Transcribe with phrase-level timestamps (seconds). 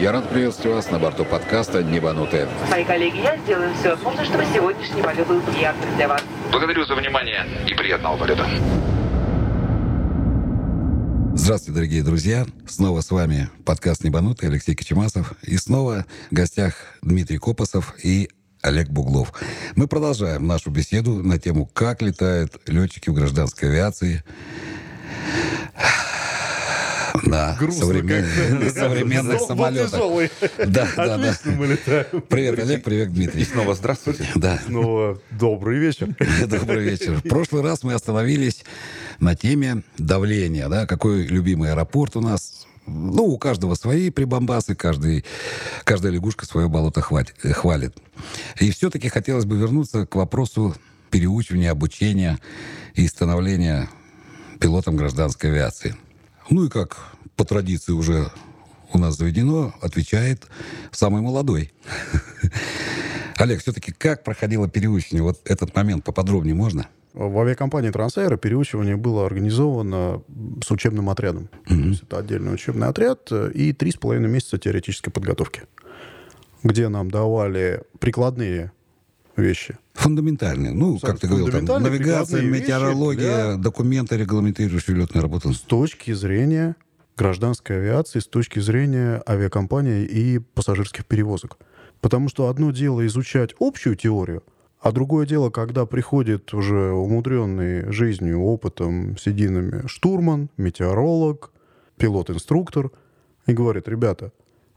[0.00, 2.48] Я рад приветствовать вас на борту подкаста «Небанутые».
[2.70, 6.22] Мои коллеги, я сделаю все возможное, чтобы сегодняшний полет был приятным для вас.
[6.52, 8.46] Благодарю за внимание и приятного полета.
[11.34, 12.46] Здравствуйте, дорогие друзья.
[12.68, 15.32] Снова с вами подкаст «Небанутый» Алексей Кочемасов.
[15.42, 18.30] И снова в гостях Дмитрий Копосов и
[18.62, 19.32] Олег Буглов.
[19.74, 24.22] Мы продолжаем нашу беседу на тему, как летают летчики в гражданской авиации
[27.22, 30.00] на современных Вот самолетах.
[30.66, 31.34] Да, да, да.
[31.44, 32.22] Мы летаем.
[32.28, 33.44] Привет, Олег, привет, Дмитрий.
[33.44, 34.26] Снова здравствуйте.
[34.34, 36.14] Да, Снова добрый вечер.
[36.46, 37.16] добрый вечер.
[37.16, 38.64] В прошлый раз мы остановились
[39.20, 42.66] на теме давления, да, какой любимый аэропорт у нас.
[42.86, 45.24] Ну, у каждого свои прибамбасы, каждый,
[45.84, 47.94] каждая лягушка свое болото хватит, хвалит.
[48.60, 50.74] И все-таки хотелось бы вернуться к вопросу
[51.10, 52.38] переучивания, обучения
[52.94, 53.90] и становления
[54.58, 55.96] пилотом гражданской авиации.
[56.50, 56.96] Ну и как
[57.36, 58.30] по традиции уже
[58.92, 60.46] у нас заведено, отвечает
[60.90, 61.72] самый молодой.
[63.36, 65.22] Олег, все-таки как проходило переучивание?
[65.22, 66.88] Вот этот момент поподробнее можно?
[67.12, 70.22] В авиакомпании «Трансаэро» переучивание было организовано
[70.64, 71.48] с учебным отрядом.
[71.66, 75.62] То есть это отдельный учебный отряд и три с половиной месяца теоретической подготовки,
[76.62, 78.72] где нам давали прикладные
[79.36, 79.78] вещи.
[79.98, 80.72] Фундаментальные.
[80.72, 85.52] Ну, как ты говорил, там, навигация, вещи метеорология, для- документы, регламентирующие летную работу.
[85.52, 86.76] С точки зрения
[87.16, 91.58] гражданской авиации, с точки зрения авиакомпании и пассажирских перевозок.
[92.00, 94.44] Потому что одно дело изучать общую теорию,
[94.80, 101.50] а другое дело, когда приходит уже умудренный жизнью, опытом, сединами штурман, метеоролог,
[101.96, 102.92] пилот-инструктор
[103.48, 104.30] и говорит, ребята,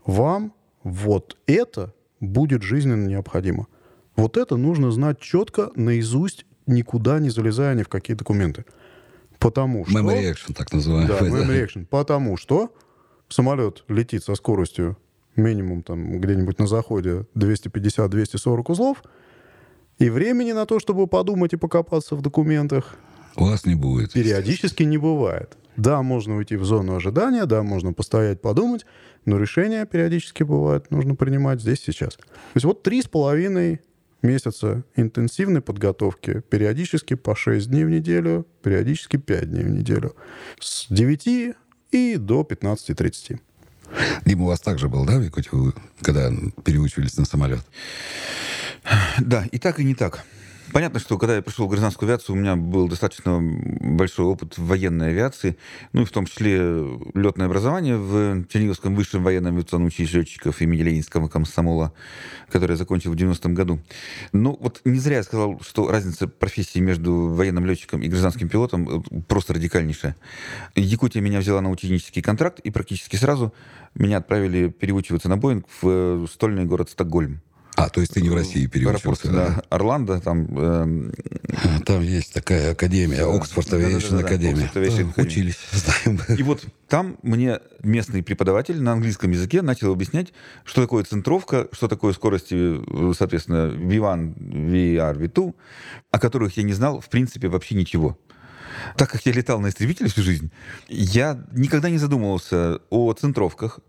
[0.04, 3.68] вам вот это будет жизненно необходимо.
[4.16, 8.66] Вот это нужно знать четко, наизусть, никуда не залезая ни в какие документы.
[9.40, 9.98] Потому что...
[9.98, 11.08] Memory action, так называемый.
[11.08, 11.86] Да, memory action.
[11.86, 12.74] Потому что
[13.30, 14.98] самолет летит со скоростью
[15.36, 19.04] минимум там где-нибудь на заходе 250-240 узлов,
[19.98, 22.96] и времени на то, чтобы подумать и покопаться в документах,
[23.36, 24.14] У вас не будет.
[24.14, 25.58] периодически не бывает.
[25.78, 28.86] Да, можно уйти в зону ожидания, да, можно постоять, подумать,
[29.26, 32.16] но решения периодически бывает нужно принимать здесь, сейчас.
[32.16, 33.80] То есть вот три с половиной
[34.22, 40.16] месяца интенсивной подготовки, периодически по 6 дней в неделю, периодически 5 дней в неделю,
[40.60, 41.56] с 9
[41.92, 43.40] и до 15.30.
[44.26, 45.52] Дима, у вас также был, да, в Якутии,
[46.02, 46.32] когда
[46.64, 47.62] переучивались на самолет?
[49.20, 50.24] Да, и так, и не так.
[50.72, 54.66] Понятно, что когда я пришел в гражданскую авиацию, у меня был достаточно большой опыт в
[54.66, 55.58] военной авиации,
[55.92, 56.60] ну и в том числе
[57.14, 61.94] летное образование в Черниговском высшем военном авиационном училище летчиков имени Ленинского комсомола,
[62.50, 63.82] которое я закончил в 90-м году.
[64.32, 69.00] Ну вот не зря я сказал, что разница профессии между военным летчиком и гражданским пилотом
[69.00, 70.16] э, просто радикальнейшая.
[70.76, 73.54] Якутия меня взяла на ученический контракт, и практически сразу
[73.94, 77.42] меня отправили переучиваться на Боинг в э, стольный город Стокгольм.
[77.86, 79.32] А, то есть ты не в России переучился?
[79.32, 80.88] да, Орландо, там А,
[81.86, 84.72] Там есть такая академия, Оксфорд Да-да-да-да, Академия.
[84.74, 85.22] Да.
[85.22, 86.20] Учились, знаем.
[86.38, 90.34] И вот там мне местный преподаватель на английском языке начал объяснять,
[90.64, 95.54] что такое центровка, что такое скорости, э, соответственно, V1, VR, V2,
[96.12, 98.18] о которых я не знал, в принципе, вообще ничего.
[98.98, 100.52] Так как я летал на истребителе всю жизнь,
[100.88, 103.80] я никогда не задумывался о центровках,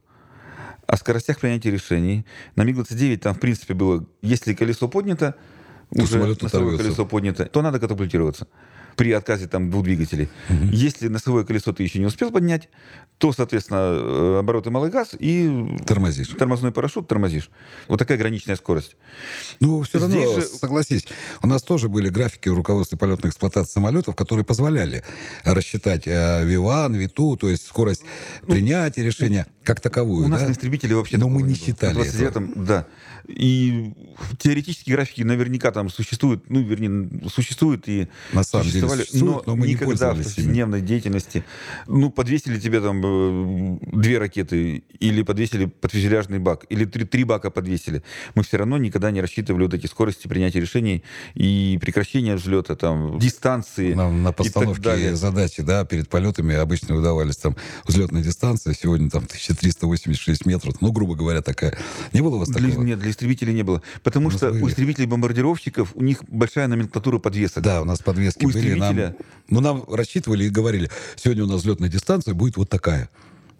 [0.87, 2.25] о скоростях принятия решений.
[2.57, 5.35] На МиГ-29 там, в принципе, было, если колесо поднято,
[5.95, 6.19] То уже
[6.77, 8.47] колесо поднято, то надо катапультироваться
[8.97, 10.29] при отказе там двух двигателей.
[10.71, 12.69] Если носовое колесо ты еще не успел поднять,
[13.19, 16.29] то, соответственно, э, обороты малый газ и Тормозишь.
[16.29, 17.51] тормозной парашют тормозишь.
[17.89, 18.97] Вот такая граничная скорость.
[19.61, 21.07] Ну, все равно, Здесь же- согласись,
[21.43, 25.05] у нас тоже были графики в руководстве полетной эксплуатации самолетов, которые позволяли
[25.45, 28.03] рассчитать э, V1, V2, то есть скорость
[28.47, 30.27] принятия решения как таковую.
[30.27, 30.49] У нас да?
[30.49, 32.87] на истребителе вообще Но мы не считали В 29-м, да.
[33.29, 33.93] И
[34.39, 39.57] теоретические графики наверняка там существуют, ну, вернее, существуют и На самом деле существовали, существуют, но
[39.57, 40.35] мы не никогда в пользовались ими.
[40.35, 41.45] повседневной деятельности,
[41.87, 47.51] ну, подвесили тебе там э, две ракеты, или подвесили подфюзеляжный бак, или три, три бака
[47.51, 48.03] подвесили.
[48.35, 51.03] Мы все равно никогда не рассчитывали вот эти скорости принятия решений
[51.35, 57.57] и прекращения взлета, там, дистанции на так постановке задачи, да, перед полетами обычно выдавались там
[57.87, 61.77] взлетная дистанция, сегодня там 1386 метров, ну, грубо говоря, такая.
[62.13, 62.83] Не было у вас такого?
[62.83, 63.83] нет, для истребителей не было.
[64.03, 64.63] Потому что были.
[64.63, 67.63] у истребителей-бомбардировщиков у них большая номенклатура подвесок.
[67.63, 68.75] Да, у нас подвески У были.
[68.75, 69.17] Нам, истребителя-
[69.49, 73.09] ну, нам рассчитывали и говорили, сегодня у нас взлетная дистанция будет вот такая.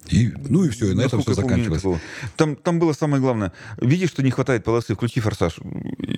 [0.09, 1.83] И, ну и все, и на этом все помню, заканчивалось.
[1.83, 2.01] такого.
[2.37, 3.53] Там, там было самое главное.
[3.81, 5.59] Видишь, что не хватает полосы, включи форсаж.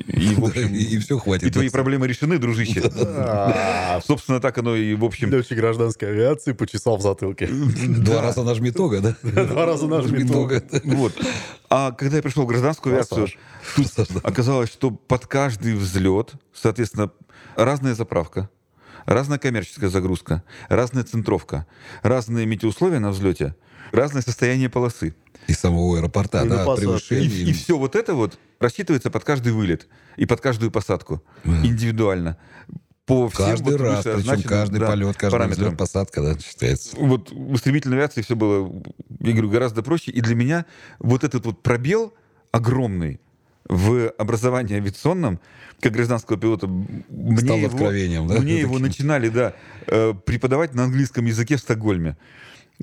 [0.06, 1.48] И, в общем, И все хватит.
[1.48, 2.80] и твои проблемы решены, дружище.
[4.06, 5.30] Собственно, так оно и, в общем...
[5.30, 7.46] Летчик гражданской авиации почесал в затылке.
[7.88, 9.16] Два раза нажми тога, да?
[9.22, 10.62] Два раза нажми тога.
[10.84, 11.12] Вот.
[11.68, 13.28] А когда я пришел в гражданскую авиацию,
[14.22, 17.10] оказалось, что под каждый взлет, соответственно,
[17.56, 18.48] разная заправка,
[19.06, 21.66] разная коммерческая загрузка, разная центровка,
[22.02, 23.54] разные метеоусловия на взлете,
[23.94, 25.14] разное состояние полосы.
[25.46, 26.84] И самого аэропорта, И на да, посадке.
[26.84, 27.52] И, превышение.
[27.54, 32.38] все вот это вот рассчитывается под каждый вылет и под каждую посадку индивидуально.
[33.06, 35.66] По всем Каждый вот раз, причем каждый да, полет, каждая параметрам.
[35.66, 36.96] взлет, посадка, да, считается.
[36.96, 38.82] Вот в истребительной авиации все было,
[39.20, 40.10] я говорю, гораздо проще.
[40.10, 40.64] И для меня
[41.00, 42.14] вот этот вот пробел
[42.50, 43.20] огромный
[43.68, 45.38] в образовании авиационном,
[45.80, 48.40] как гражданского пилота, мне Стал его, откровением, да?
[48.40, 49.52] Мне его начинали, да,
[49.86, 52.16] э, преподавать на английском языке в Стокгольме.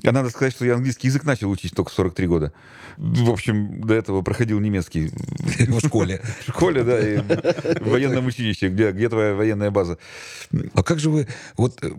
[0.04, 2.52] А надо сказать, что я английский язык начал учить только в 43 года.
[2.96, 5.10] В общем, до этого проходил немецкий
[5.68, 6.20] В школе.
[6.46, 9.98] в школе, да, и в военном училище, где, где твоя военная база.
[10.74, 11.28] А как же вы...
[11.56, 11.90] Вот э,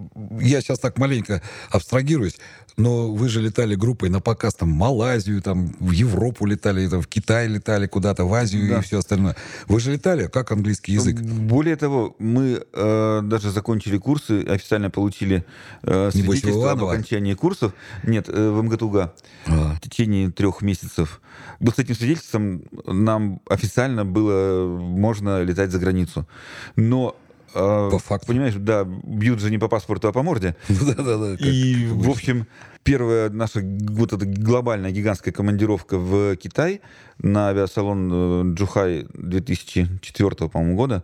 [0.41, 2.37] я сейчас так маленько абстрагируюсь,
[2.77, 7.01] но вы же летали группой на показ там в Малайзию, там в Европу летали, там,
[7.01, 8.79] в Китай летали куда-то, в Азию Да.
[8.79, 9.35] и все остальное.
[9.67, 10.27] Вы же летали?
[10.27, 11.19] Как английский язык?
[11.21, 15.45] Более того, мы э, даже закончили курсы, официально получили
[15.83, 17.73] э, свидетельство об окончании курсов.
[18.03, 19.13] Нет, э, в МГТУГА.
[19.47, 19.75] А.
[19.75, 21.21] В течение трех месяцев.
[21.59, 26.27] Вот с этим свидетельством нам официально было можно летать за границу.
[26.75, 27.15] Но
[27.53, 28.27] э, По факту.
[28.27, 30.55] Понимаешь, да, бьют же не по паспорту, а по морде.
[30.69, 31.37] Да-да-да.
[31.37, 32.47] как И, в общем,
[32.83, 36.81] первая наша вот эта глобальная гигантская командировка в Китай
[37.19, 38.11] на авиасалон
[38.51, 41.03] э, Джухай 2004, по-моему, года,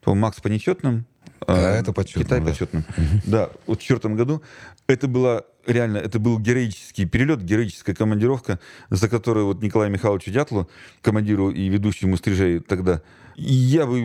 [0.00, 1.06] то Макс по нечетным,
[1.46, 2.50] А э, это по чётным, Китай да.
[2.50, 2.84] по чётным.
[3.24, 4.42] Да, вот в четвертом году
[4.86, 8.58] это была реально, это был героический перелет, героическая командировка,
[8.90, 10.68] за которую вот Николаю Михайловичу Дятлу,
[11.00, 13.02] командиру и ведущему стрижей тогда,
[13.36, 13.98] я бы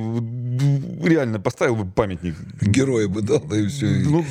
[1.03, 3.85] реально поставил бы памятник Героя бы дал, да и все.
[3.85, 4.25] ну,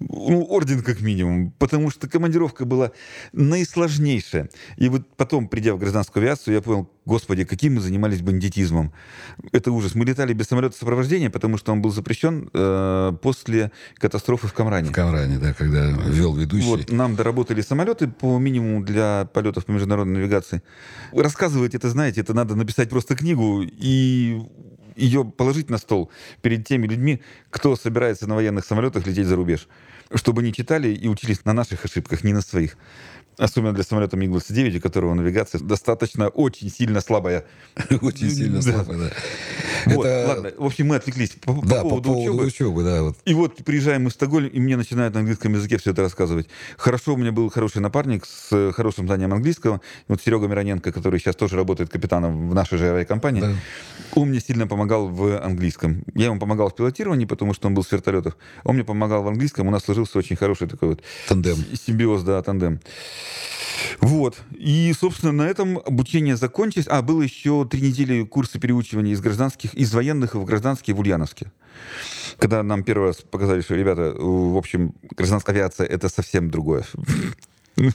[0.00, 2.92] ну, орден как минимум, потому что командировка была
[3.32, 4.50] наисложнейшая.
[4.76, 8.92] И вот потом, придя в гражданскую авиацию, я понял, господи, каким мы занимались бандитизмом.
[9.52, 9.94] Это ужас.
[9.94, 14.90] Мы летали без самолета сопровождения, потому что он был запрещен э, после катастрофы в Камране.
[14.90, 15.90] В Камране, да, когда
[16.22, 16.66] вел ведущий.
[16.66, 20.62] Вот, нам доработали самолеты по минимуму для полетов по международной навигации.
[21.12, 24.40] Рассказывать это, знаете, это надо написать просто книгу и
[24.96, 26.10] ее положить на стол
[26.42, 27.20] перед теми людьми,
[27.50, 29.68] кто собирается на военных самолетах лететь за рубеж.
[30.14, 32.76] Чтобы не читали и учились на наших ошибках, не на своих.
[33.38, 37.44] Особенно для самолета МиГ-29, у которого навигация достаточно очень сильно слабая.
[38.02, 38.72] Очень сильно Да.
[38.72, 39.10] слабо, да.
[39.86, 42.44] Вот, Это- ладно, в общем, мы отвлеклись по, по Да, по поводу поводу учебы.
[42.46, 43.02] учебы, да.
[43.02, 43.16] Вот.
[43.24, 46.46] И вот приезжаем мы в Стокгольм, и мне начинают на английском языке все это рассказывать.
[46.76, 49.80] Хорошо, у меня был хороший напарник с э, хорошим знанием английского.
[50.08, 53.52] Вот Серега Мироненко, который сейчас тоже работает капитаном в нашей же авиакомпании, Да.
[54.14, 56.04] он мне сильно помогал в английском.
[56.14, 58.36] Я ему помогал в пилотировании, потому что он был с вертолетов.
[58.64, 59.66] Он мне помогал в английском.
[59.66, 61.56] У нас сложился очень хороший такой вот Тандем.
[61.74, 62.80] симбиоз, да, тандем.
[64.00, 64.36] Вот.
[64.52, 66.86] И, собственно, на этом обучение закончилось.
[66.88, 71.52] А, было еще три недели курса переучивания из гражданских, из военных в гражданские в Ульяновске.
[72.38, 76.84] Когда нам первый раз показали, что, ребята, в общем, гражданская авиация— это совсем другое.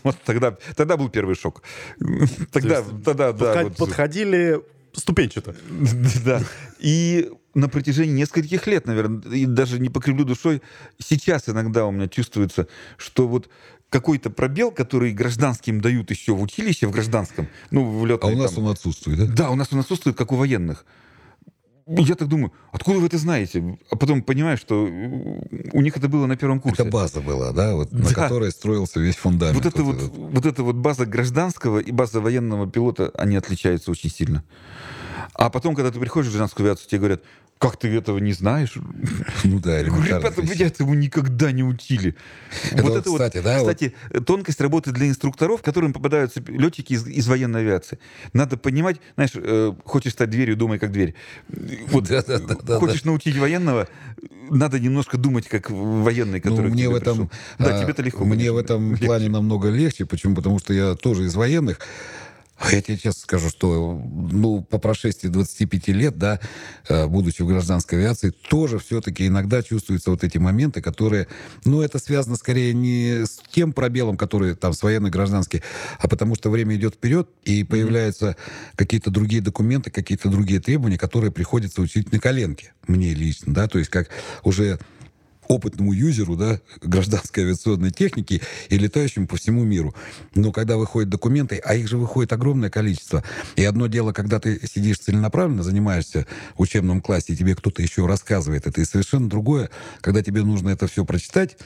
[0.04, 1.62] Вот тогда, тогда был первый шок.
[2.52, 3.64] Тогда, тогда, да.
[3.64, 4.60] Вот- Подходили
[4.92, 5.56] ступенчато.
[6.26, 6.42] да.
[6.80, 10.62] И на протяжении нескольких лет, наверное, и даже не покривлю душой,
[11.00, 13.50] сейчас иногда у меня чувствуется, что вот
[13.90, 18.38] какой-то пробел, который гражданским дают еще в училище, в гражданском, ну, в А летной у
[18.38, 18.66] нас там.
[18.66, 19.26] он отсутствует, да?
[19.28, 20.86] Да, у нас он отсутствует, как у военных.
[21.90, 23.78] Я так думаю, откуда вы это знаете?
[23.90, 26.82] А потом понимаю, что у них это было на первом курсе.
[26.84, 28.14] Это база была, да, вот, на Да.
[28.14, 29.56] которой строился весь фундамент.
[29.56, 30.12] Вот это вот, этот.
[30.18, 34.44] вот эта вот база гражданского и база военного пилота, они отличаются очень сильно.
[35.34, 37.22] А потом, когда ты приходишь в гражданскую авиацию, тебе говорят,
[37.60, 38.74] как ты этого не знаешь?
[39.44, 40.28] Ну да, элементарно.
[40.28, 42.16] ребята, меня этому никогда не учили.
[42.72, 43.96] Это вот, кстати, да, вот- кстати,
[44.26, 48.00] тонкость работы для инструкторов, которым попадаются летчики из, из военной авиации.
[48.34, 51.16] Надо понимать, знаешь, э, хочешь стать дверью, думай как дверь.
[51.88, 52.80] Вот, Да-да-да-да-да.
[52.80, 53.88] хочешь научить военного,
[54.50, 57.32] надо немножко думать как военный, Ну, который к мне тебе в этом, пришел.
[57.60, 58.24] Да, а, тебе-то легко.
[58.24, 59.06] Мне конечно, в этом легче.
[59.06, 60.06] плане намного легче.
[60.06, 60.36] Почему?
[60.36, 61.80] Потому что я тоже из военных.
[62.60, 66.40] А Я тебе честно скажу, что ну, по прошествии 25 лет, да,
[66.90, 71.28] э, будучи в гражданской авиации, тоже все-таки иногда чувствуются вот эти моменты, которые,
[71.66, 75.62] ну, это связано скорее не с тем пробелом, который там с военной гражданский,
[76.00, 78.36] а потому что время идет вперед, и появляются
[78.76, 83.78] какие-то другие документы, какие-то другие требования, которые приходится учить на коленке, мне лично, да, то
[83.78, 84.10] есть как
[84.44, 84.80] уже
[85.48, 89.96] опытному юзеру, да, гражданской авиационной техники и летающему по всему миру.
[90.36, 93.24] Но когда выходят документы, а их же выходит огромное количество.
[93.56, 96.26] И одно дело, когда ты сидишь целенаправленно, занимаешься
[96.56, 99.70] в учебном классе, и тебе кто-то еще рассказывает это, и совершенно другое,
[100.02, 101.58] когда тебе нужно это все прочитать,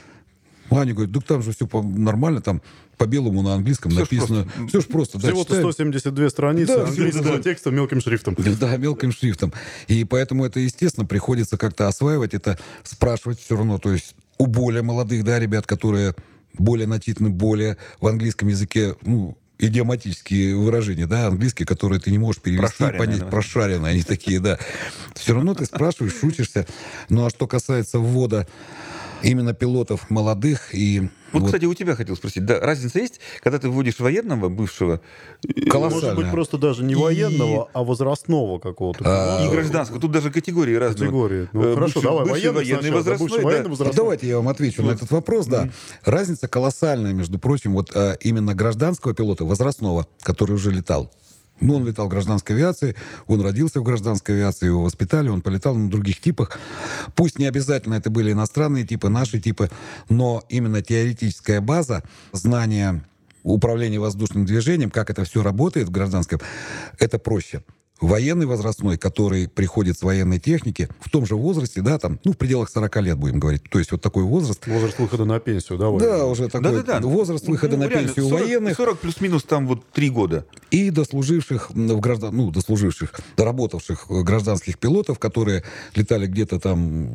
[0.78, 2.62] Аня говорит, да там же все нормально, там
[2.98, 4.44] по белому на английском Всё ж написано.
[4.44, 4.68] просто.
[4.68, 5.18] Все ж просто.
[5.18, 5.72] да, Всего-то читаем.
[5.72, 7.42] 172 страницы Да, английского да, да.
[7.42, 8.36] текста мелким шрифтом.
[8.60, 9.52] Да, мелким шрифтом.
[9.88, 13.78] И поэтому это, естественно, приходится как-то осваивать это, спрашивать все равно.
[13.78, 16.14] То есть у более молодых, да, ребят, которые
[16.58, 22.42] более начитаны, более в английском языке, ну, идиоматические выражения, да, английские, которые ты не можешь
[22.42, 23.26] перевести, Прошаренные, понять, да.
[23.26, 24.58] прошаренные они такие, да.
[25.14, 26.66] Все равно ты спрашиваешь, шутишься.
[27.08, 28.46] Ну, а что касается ввода
[29.22, 31.08] именно пилотов молодых и...
[31.32, 35.00] Вот, вот кстати, у тебя хотел спросить, да, разница есть, когда ты вводишь военного бывшего
[35.70, 36.10] колоссальная.
[36.10, 39.02] Может быть, просто даже не И- военного, а возрастного какого-то.
[39.06, 39.98] А, и гражданского?
[39.98, 41.06] Тут даже категории разные.
[41.08, 41.48] Категории.
[41.54, 43.48] Ну, Э, хорошо, бывший- давай, бывший военный военный сначала, возрастной, бывший да.
[43.48, 43.96] военный возрастной.
[43.96, 45.70] давайте я вам отвечу на этот вопрос, да.
[46.04, 51.10] Разница колоссальная, между прочим, вот а, именно гражданского пилота, возрастного, который уже летал.
[51.60, 55.74] Ну, он летал в гражданской авиации, он родился в гражданской авиации, его воспитали, он полетал
[55.74, 56.58] на других типах.
[57.14, 59.70] Пусть не обязательно это были иностранные типы, наши типы,
[60.08, 63.04] но именно теоретическая база, знание
[63.44, 66.40] управления воздушным движением, как это все работает в гражданском,
[66.98, 67.62] это проще.
[68.02, 72.36] Военный возрастной, который приходит с военной техники, в том же возрасте, да, там, ну, в
[72.36, 73.62] пределах 40 лет, будем говорить.
[73.70, 74.66] То есть вот такой возраст.
[74.66, 76.00] Возраст выхода на пенсию, давай.
[76.00, 77.00] Да, уже такой Да-да-да.
[77.06, 80.44] возраст выхода Ну, на реально, пенсию у 40 военных 40 плюс-минус там вот три года.
[80.70, 85.62] и дослуживших в граждан, ну, дослуживших, доработавших гражданских пилотов, которые
[85.94, 87.06] летали где-то там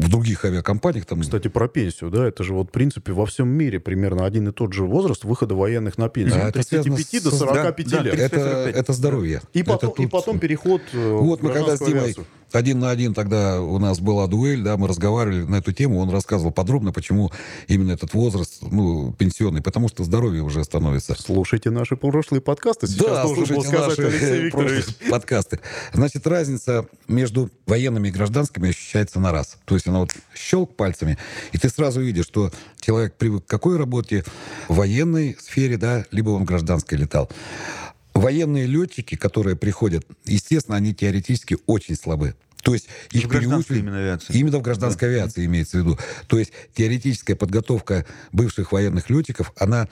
[0.00, 1.06] в других авиакомпаниях.
[1.06, 4.48] Там, Кстати, про пенсию, да, это же вот, в принципе, во всем мире примерно один
[4.48, 6.42] и тот же возраст выхода военных на пенсию.
[6.44, 8.14] А От это связано 35 до с- 45 да, да, лет.
[8.14, 8.74] это, 35.
[8.76, 9.42] это здоровье.
[9.52, 12.26] И Это потом, и тут- потом переход э, Вот мы когда с Димой авиацию.
[12.52, 16.10] один на один тогда у нас была дуэль, да, мы разговаривали на эту тему, он
[16.10, 17.30] рассказывал подробно, почему
[17.68, 21.14] именно этот возраст, ну, пенсионный, потому что здоровье уже становится.
[21.18, 22.86] Слушайте наши прошлые подкасты.
[22.86, 24.84] Сейчас да, должен был слушайте сказать наши Алексей Викторович.
[25.10, 25.60] подкасты.
[25.92, 29.58] Значит, разница между военными и гражданскими ощущается на раз.
[29.64, 31.18] То есть она вот щелк пальцами,
[31.52, 32.50] и ты сразу видишь, что
[32.80, 34.24] человек привык к какой работе
[34.68, 37.28] в военной сфере, да, либо он в гражданской летал.
[38.20, 42.34] Военные летчики, которые приходят, естественно, они теоретически очень слабы.
[42.62, 44.36] То есть их В гражданской переучивают- именно авиации.
[44.36, 45.98] Именно в гражданской авиации имеется в виду.
[46.26, 49.86] То есть теоретическая подготовка бывших военных летчиков, она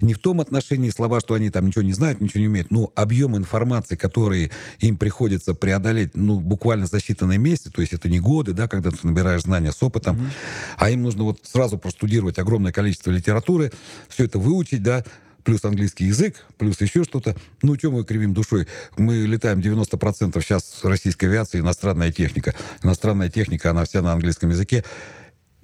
[0.00, 2.90] не в том отношении слова, что они там ничего не знают, ничего не умеют, но
[2.94, 8.18] объем информации, который им приходится преодолеть, ну, буквально за считанные месяцы, то есть это не
[8.18, 10.30] годы, да, когда ты набираешь знания с опытом,
[10.78, 13.72] а им нужно вот сразу простудировать огромное количество литературы,
[14.08, 15.04] все это выучить, да,
[15.46, 17.36] плюс английский язык, плюс еще что-то.
[17.62, 18.66] Ну, что мы кривим душой?
[18.98, 22.52] Мы летаем 90% сейчас российской авиации иностранная техника.
[22.82, 24.84] Иностранная техника, она вся на английском языке.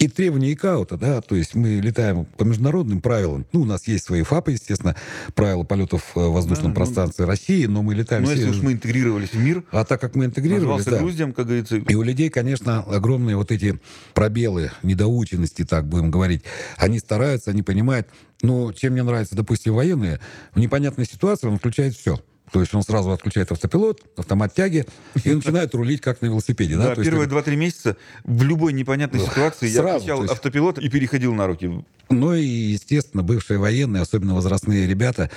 [0.03, 3.47] И требования ИКАУТа, да, то есть мы летаем по международным правилам.
[3.53, 4.97] Ну, у нас есть свои ФАПы, естественно,
[5.37, 8.35] правила полетов э, в воздушном Да, ну, пространстве России, но мы летаем все...
[8.35, 11.77] если уж мы интегрировались в мир, А так как мы интегрировались, да, груздем, как говорится,
[11.77, 13.79] и у людей, конечно, огромные вот эти
[14.13, 16.43] пробелы, недоученности, так будем говорить.
[16.79, 18.09] Они стараются, они понимают.
[18.43, 20.19] Но чем мне нравится, допустим, военные,
[20.53, 22.19] в непонятной ситуации он включает все.
[22.53, 24.85] То есть он сразу отключает автопилот, автомат тяги
[25.25, 26.77] и начинает рулить как на велосипеде.
[26.77, 31.35] Да, Да, первые это- два-три месяца в любой непонятной ситуации я включал автопилот и переходил
[31.35, 31.83] на руки.
[32.11, 35.31] Ну и, естественно, бывшие военные, особенно возрастные ребята,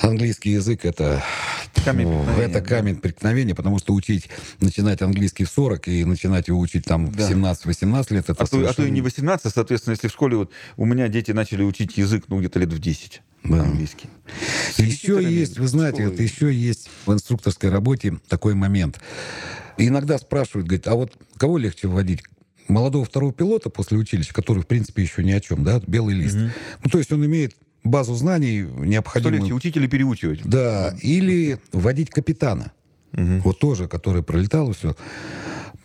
[0.00, 1.22] английский язык это,
[1.84, 2.60] Камень ну, это да.
[2.60, 4.28] камень преткновения, потому что учить,
[4.60, 7.28] начинать английский в 40 и начинать его учить там в Да.
[7.28, 10.36] 17-18 лет, это А то, а то и совершенно- не 18, соответственно, если в школе
[10.36, 13.62] вот у меня дети начали учить язык, ну, где-то лет в 10 Да.
[13.62, 14.08] английский.
[14.74, 16.10] С Еще есть, вы знаете, школы.
[16.10, 19.00] вот еще есть в инструкторской работе такой момент.
[19.78, 22.22] Иногда спрашивают, говорят, а вот кого легче вводить?
[22.68, 26.36] Молодого второго пилота после училища, который, в принципе, еще ни о чем, да, белый лист.
[26.84, 29.40] Ну, то есть он имеет базу знаний Что необходимую.
[29.40, 30.42] легче, учить или переучивать?
[30.44, 32.72] Да, или вводить капитана.
[33.12, 34.94] Вот тоже, который пролетал и все.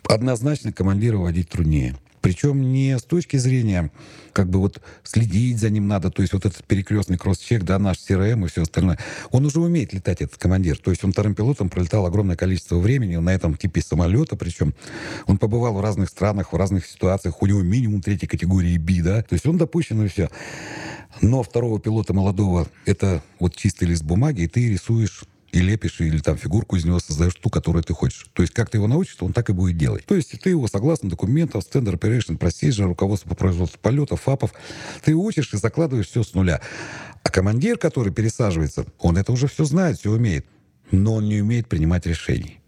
[0.10, 1.96] Однозначно командира водить труднее.
[2.24, 3.92] Причем не с точки зрения,
[4.32, 7.98] как бы вот следить за ним надо, то есть вот этот перекрестный кросс-чек, да, наш
[7.98, 8.98] CRM и все остальное.
[9.32, 10.78] Он уже умеет летать, этот командир.
[10.78, 14.74] То есть он вторым пилотом пролетал огромное количество времени на этом типе самолета, причем
[15.28, 19.22] он побывал в разных странах, в разных ситуациях, у него минимум третьей категории B, да,
[19.22, 20.30] то есть он допущен и все.
[21.22, 26.18] Но второго пилота молодого это вот чистый лист бумаги, и ты рисуешь и лепишь, или
[26.18, 28.26] там фигурку из него создаешь ту, которую ты хочешь.
[28.34, 30.04] То есть как ты его научишь, он так и будет делать.
[30.06, 34.54] То есть ты его согласно документам, Standard Operation Procedure, руководство по производству полетов, ФАПов,
[35.04, 36.60] ты учишь и закладываешь все с нуля.
[37.22, 40.46] А командир, который пересаживается, он это уже все знает, все умеет,
[40.92, 42.60] но он не умеет принимать решений.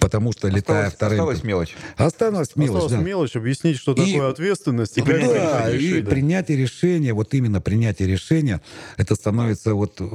[0.00, 1.18] Потому что, летая Осталась, вторым...
[1.20, 1.74] осталась мелочь.
[1.96, 2.98] Осталась мелочь, Осталась да.
[2.98, 4.98] мелочь объяснить, что И- такое ответственность.
[4.98, 6.00] и принять Да, решение.
[6.00, 8.60] и принятие решения, вот именно принятие решения,
[8.96, 10.06] это становится вот э,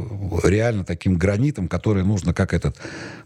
[0.43, 2.77] реально таким гранитом, который нужно, как этот,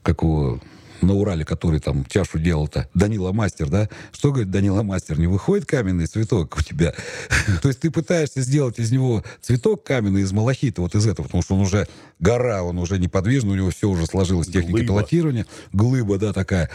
[0.04, 0.60] как у
[1.02, 3.90] на Урале, который там чашу делал-то, Данила Мастер, да?
[4.12, 5.20] Что говорит Данила Мастер?
[5.20, 6.94] Не выходит каменный цветок у тебя?
[7.62, 11.44] То есть ты пытаешься сделать из него цветок каменный из малахита, вот из этого, потому
[11.44, 11.88] что он уже
[12.20, 14.88] гора, он уже неподвижный, у него все уже сложилось, техника Глыба.
[14.88, 16.70] пилотирования, глыба, да, такая.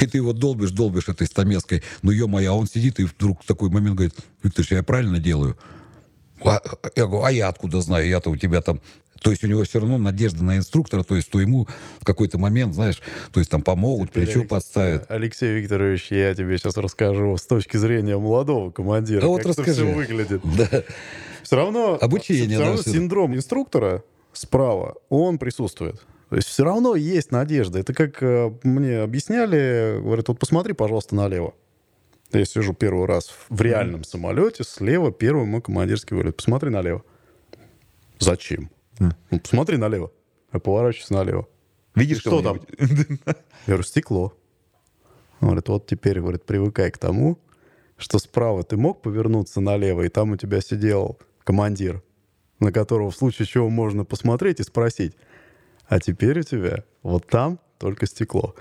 [0.00, 1.82] И ты его долбишь, долбишь этой стамеской.
[2.02, 5.56] Ну, ё-моё, а он сидит и вдруг в такой момент говорит, Виктор, я правильно делаю?
[6.44, 6.60] А,
[6.96, 8.08] я говорю, а я откуда знаю?
[8.08, 8.80] Я-то у тебя там...
[9.22, 11.68] То есть у него все равно надежда на инструктора, то есть то ему
[12.00, 13.00] в какой-то момент, знаешь,
[13.32, 15.10] то есть там помогут, плечо Алекс- подставят.
[15.10, 19.60] Алексей Викторович, я тебе сейчас расскажу с точки зрения молодого командира, Да вот как это
[19.62, 19.84] расскажи.
[19.84, 20.40] все выглядит.
[20.56, 20.82] Да.
[21.44, 22.90] Все равно, Обучение, все да, равно всё.
[22.92, 24.02] синдром инструктора
[24.32, 26.00] справа, он присутствует.
[26.30, 27.78] То есть все равно есть надежда.
[27.78, 31.54] Это как э, мне объясняли, говорят, вот посмотри, пожалуйста, налево.
[32.32, 36.36] Я сижу первый раз в реальном самолете, слева первый мой командирский вылет.
[36.36, 37.02] Посмотри налево.
[38.18, 38.70] Зачем?
[38.98, 40.10] Ну, посмотри налево.
[40.52, 41.48] Я поворачиваюсь налево.
[41.94, 42.60] Видишь Что там?
[42.78, 43.34] Я
[43.66, 44.34] говорю, стекло.
[45.40, 47.38] Он говорит, вот теперь, говорит, привыкай к тому,
[47.96, 52.02] что справа ты мог повернуться налево, и там у тебя сидел командир,
[52.60, 55.14] на которого в случае чего можно посмотреть и спросить.
[55.86, 58.54] А теперь у тебя вот там только стекло.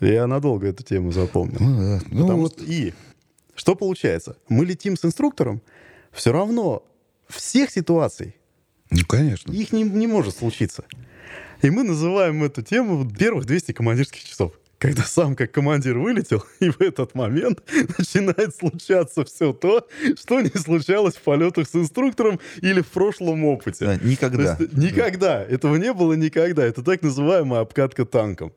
[0.00, 1.58] Я надолго эту тему запомнил.
[1.60, 2.00] Ну, да.
[2.10, 2.92] Ну, Потому вот что- И
[3.54, 4.36] что получается?
[4.48, 5.62] Мы летим с инструктором,
[6.12, 6.82] все равно
[7.28, 8.36] всех ситуаций
[8.90, 9.52] Ну, конечно.
[9.52, 10.84] их не, не может случиться.
[11.62, 14.52] И мы называем эту тему первых 200 командирских часов.
[14.78, 17.62] Когда сам как командир вылетел, и в этот момент
[17.98, 19.86] начинает случаться все то,
[20.18, 23.84] что не случалось в полетах с инструктором или в прошлом опыте.
[23.84, 24.56] Да, никогда.
[24.56, 25.44] То есть никогда.
[25.44, 26.64] Этого не было никогда.
[26.64, 28.54] Это так называемая обкатка танком.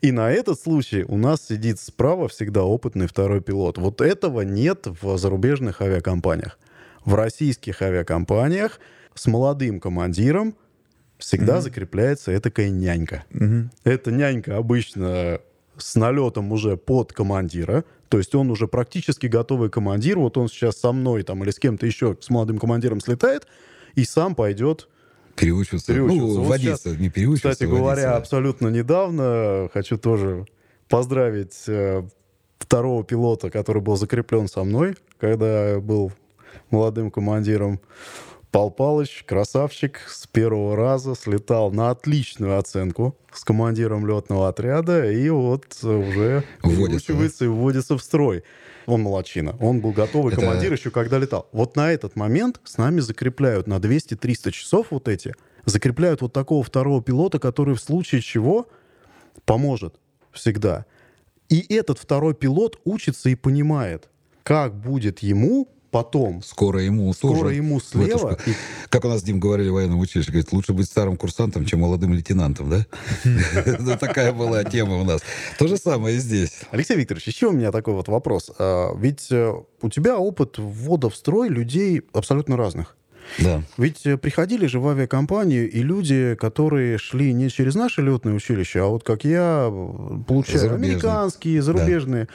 [0.00, 3.76] И на этот случай у нас сидит справа всегда опытный второй пилот.
[3.76, 6.58] Вот этого нет в зарубежных авиакомпаниях.
[7.04, 8.80] В российских авиакомпаниях
[9.18, 10.54] с молодым командиром
[11.18, 13.24] всегда закрепляется этакая нянька.
[13.84, 15.40] Эта нянька обычно
[15.76, 20.76] с налетом уже под командира, то есть он уже практически готовый командир, вот он сейчас
[20.78, 23.46] со мной там или с кем-то еще, с молодым командиром слетает,
[23.94, 24.88] и сам пойдет
[25.36, 25.92] Переучиваться.
[25.92, 26.26] переучиваться.
[26.26, 28.16] Ну, Вот водиться, сейчас, не переучиваться, Кстати говоря, водиться.
[28.16, 30.46] абсолютно недавно хочу тоже
[30.88, 32.02] поздравить э,
[32.58, 36.10] второго пилота, который был закреплен со мной, когда я был
[36.70, 37.80] молодым командиром.
[38.50, 45.28] Пал Палыч, красавчик, с первого раза слетал на отличную оценку с командиром летного отряда и
[45.28, 48.42] вот уже Вводится, и вводится в строй.
[48.86, 49.54] Он молочина.
[49.60, 51.46] Он был готовый Это- командир еще когда летал.
[51.52, 55.34] Вот на этот момент с нами закрепляют на 200-300 часов вот эти,
[55.66, 58.66] закрепляют вот такого второго пилота, который в случае чего
[59.44, 59.96] поможет
[60.32, 60.86] всегда.
[61.50, 64.08] И этот второй пилот учится и понимает,
[64.42, 68.36] как будет ему потом Скоро ему Скоро тоже ему эту слева школу.
[68.88, 71.80] Как у нас с Дим говорили в военном училище, говорит, лучше быть старым курсантом, чем
[71.80, 72.86] молодым лейтенантом, да?
[73.78, 75.20] Ну, Такая была тема у нас.
[75.58, 76.60] То же самое и здесь.
[76.70, 78.50] Алексей Викторович, еще у меня такой вот вопрос.
[78.58, 82.96] А, Ведь э, у тебя опыт ввода в строй людей абсолютно разных.
[83.38, 83.62] Да.
[83.76, 88.80] Ведь э, приходили же в авиакомпанию и люди, которые шли не через наше летное училище,
[88.80, 90.92] а вот как я, э, получаю Зарубежные.
[90.92, 92.28] американские, зарубежные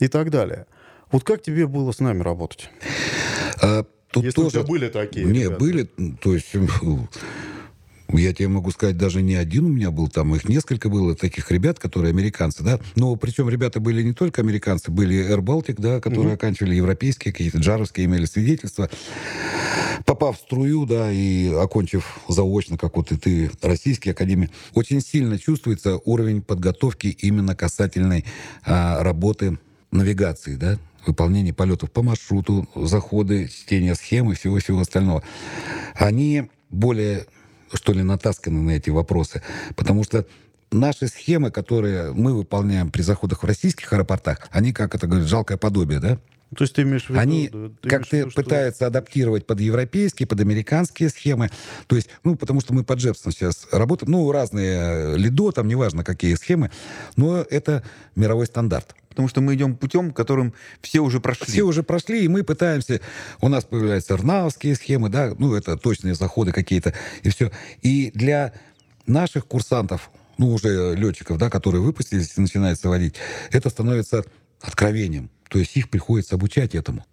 [0.00, 0.66] и так далее.
[1.10, 2.70] Вот как тебе было с нами работать?
[3.62, 4.56] А тут Если у тоже...
[4.56, 5.60] тебя были такие Не, ребята.
[5.60, 5.84] были,
[6.20, 6.48] то есть...
[8.10, 11.50] Я тебе могу сказать, даже не один у меня был, там их несколько было таких
[11.50, 12.80] ребят, которые американцы, да.
[12.96, 17.58] Но причем ребята были не только американцы, были Air Baltic, да, которые оканчивали европейские, какие-то
[17.58, 18.88] джаровские имели свидетельства.
[20.06, 25.38] Попав в струю, да, и окончив заочно, как вот и ты, российские академии, очень сильно
[25.38, 28.24] чувствуется уровень подготовки именно касательной
[28.64, 29.58] а, работы
[29.90, 35.22] навигации, да, выполнения полетов по маршруту, заходы, чтение схемы, всего-всего остального.
[35.94, 37.26] Они более,
[37.72, 39.42] что ли, натасканы на эти вопросы,
[39.74, 40.26] потому что
[40.70, 45.58] наши схемы, которые мы выполняем при заходах в российских аэропортах, они, как это говорят, жалкое
[45.58, 46.18] подобие, да?
[46.56, 47.20] То есть ты имеешь в виду...
[47.20, 51.50] Они да, как-то виду, что- пытаются адаптировать под европейские, под американские схемы.
[51.86, 55.68] То есть, ну, потому что мы по Джепсону сейчас работаем, ну, разные э, лидо, там
[55.68, 56.70] неважно какие схемы,
[57.16, 57.82] но это
[58.16, 58.94] мировой стандарт.
[59.10, 61.46] Потому что мы идем путем, которым все уже прошли.
[61.46, 63.00] Все уже прошли, и мы пытаемся...
[63.40, 67.50] У нас появляются рнаовские схемы, да, ну, это точные заходы какие-то, и все.
[67.82, 68.54] И для
[69.06, 73.16] наших курсантов, ну, уже летчиков, да, которые выпустились и начинают водить,
[73.50, 74.24] это становится
[74.60, 75.30] откровением.
[75.48, 77.04] То есть их приходится обучать этому.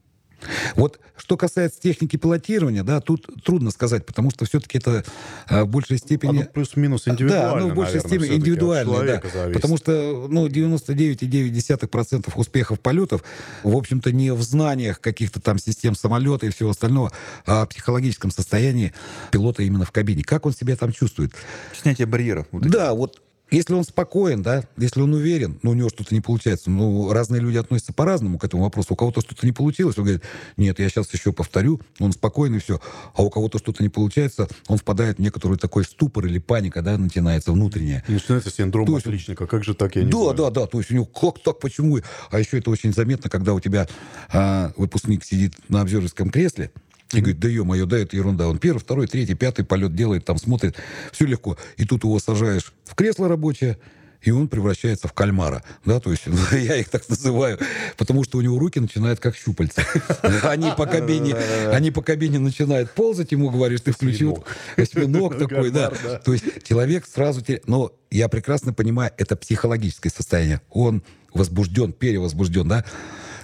[0.75, 5.03] Вот что касается техники пилотирования, да, тут трудно сказать, потому что все-таки это
[5.47, 6.41] а, в большей степени...
[6.41, 9.21] Оно плюс-минус индивидуально, Да, ну, в большей наверное, степени индивидуально, да.
[9.33, 9.53] зависит.
[9.53, 13.23] Потому что, ну, 99,9% успехов полетов,
[13.63, 17.11] в общем-то, не в знаниях каких-то там систем самолета и всего остального,
[17.45, 18.93] а в психологическом состоянии
[19.31, 20.23] пилота именно в кабине.
[20.23, 21.31] Как он себя там чувствует?
[21.73, 22.47] Снятие барьеров.
[22.51, 22.67] вот.
[22.67, 23.21] Да, вот
[23.55, 27.41] если он спокоен, да, если он уверен, но у него что-то не получается, ну, разные
[27.41, 28.93] люди относятся по-разному к этому вопросу.
[28.93, 30.23] У кого-то что-то не получилось, он говорит,
[30.57, 32.79] нет, я сейчас еще повторю, он спокойный, все.
[33.13, 36.97] А у кого-то что-то не получается, он впадает в некоторый такой ступор или паника, да,
[36.97, 38.03] начинается внутренняя.
[38.07, 39.47] И начинается синдром То есть- отличника.
[39.47, 40.35] Как же так, я не да, знаю.
[40.35, 40.67] да, да.
[40.67, 41.99] То есть у него как так, почему?
[42.29, 43.87] А еще это очень заметно, когда у тебя
[44.31, 46.71] а, выпускник сидит на обзорском кресле
[47.11, 48.47] и говорит, да ё-моё, да, это ерунда.
[48.47, 50.75] Он первый, второй, третий, пятый полет делает, там смотрит,
[51.11, 51.57] все легко.
[51.77, 53.77] И тут его сажаешь в кресло рабочее,
[54.25, 57.59] и он превращается в кальмара, да, то есть я их так называю,
[57.95, 59.83] потому что у него руки начинают как щупальца.
[60.43, 61.35] Они по кабине,
[61.71, 64.43] они по кабине начинают ползать, ему говоришь, ты включил
[64.75, 65.91] осьминог такой, да.
[66.23, 67.43] То есть человек сразу...
[67.67, 70.61] Но я прекрасно понимаю, это психологическое состояние.
[70.71, 72.85] Он возбужден, перевозбужден, да?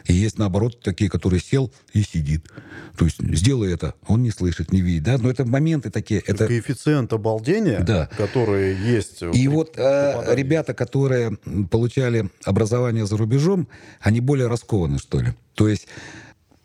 [0.06, 2.48] И есть, наоборот, такие, которые сел и сидит.
[2.98, 5.18] То есть сделай это, он не слышит, не видит, да?
[5.18, 6.22] Но это моменты такие.
[6.22, 6.48] Это...
[6.48, 8.10] Коэффициент обалдения, Да.
[8.18, 9.22] который есть...
[9.22, 11.38] И при вот э, ребята, которые
[11.70, 13.68] получали образование за рубежом,
[14.00, 15.30] они более раскованы, что ли.
[15.56, 15.88] То есть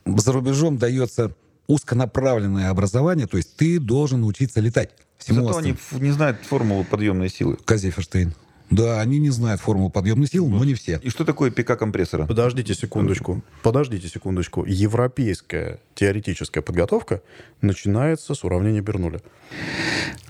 [0.04, 1.34] за рубежом дается
[1.66, 4.90] узконаправленное образование, то есть ты должен учиться летать.
[5.18, 5.78] Всему Зато они остальному.
[5.96, 7.56] ф- не знают формулу подъемной силы.
[7.64, 8.34] Казеферштейн.
[8.70, 10.98] Да, они не знают формулу подъемной силы, но не все.
[11.02, 12.26] И что такое ПК компрессора?
[12.26, 13.42] Подождите секундочку.
[13.62, 14.64] Подождите секундочку.
[14.64, 17.22] Европейская теоретическая подготовка
[17.60, 19.20] начинается с уравнения Бернуля.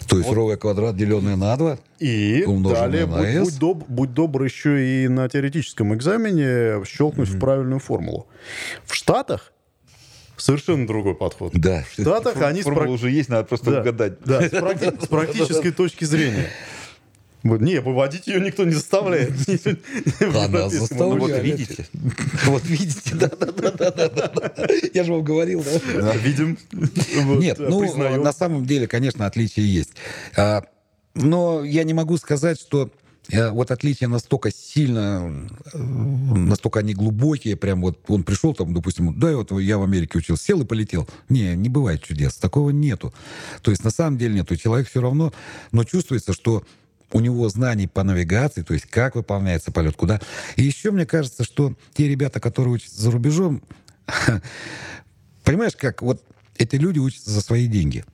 [0.06, 1.78] То есть ровый квадрат, деленный на 2.
[1.98, 3.44] И Умноженное далее, на будь, S.
[3.44, 8.26] будь доб- будь добр еще и на теоретическом экзамене щелкнуть в правильную формулу.
[8.84, 9.52] В Штатах
[10.36, 11.52] совершенно другой подход.
[11.54, 11.82] Да.
[11.88, 14.20] В Штатах они с Формула прак- уже есть, надо просто Да, угадать.
[14.24, 16.50] Да, с, практи- с практической точки зрения.
[17.48, 19.30] Вот, Не, выводить ее никто не заставляет.
[20.20, 20.68] Она Написано.
[20.70, 21.20] заставляет.
[21.20, 21.86] Вот видите.
[22.46, 24.52] Вот видите, да, да, да, да, да, да, да.
[24.94, 26.00] Я же вам говорил, да.
[26.00, 26.58] Да, Видим.
[27.40, 29.90] Нет, ну, на самом деле, конечно, отличия есть.
[30.36, 30.64] А,
[31.14, 32.90] Но я не могу сказать, что
[33.30, 39.18] э, вот отличия настолько сильно, э, настолько они глубокие, прям вот он пришел там, допустим,
[39.18, 41.08] да, вот я в Америке учился, сел и полетел.
[41.28, 43.14] Не, не бывает чудес, такого нету.
[43.62, 44.56] То есть на самом деле нету.
[44.56, 45.32] Человек все равно,
[45.72, 46.62] но чувствуется, что
[47.12, 50.20] у него знаний по навигации, то есть как выполняется полет, куда.
[50.56, 53.62] И еще мне кажется, что те ребята, которые учатся за рубежом,
[55.44, 56.22] понимаешь, как вот
[56.58, 58.04] эти люди учатся за свои деньги.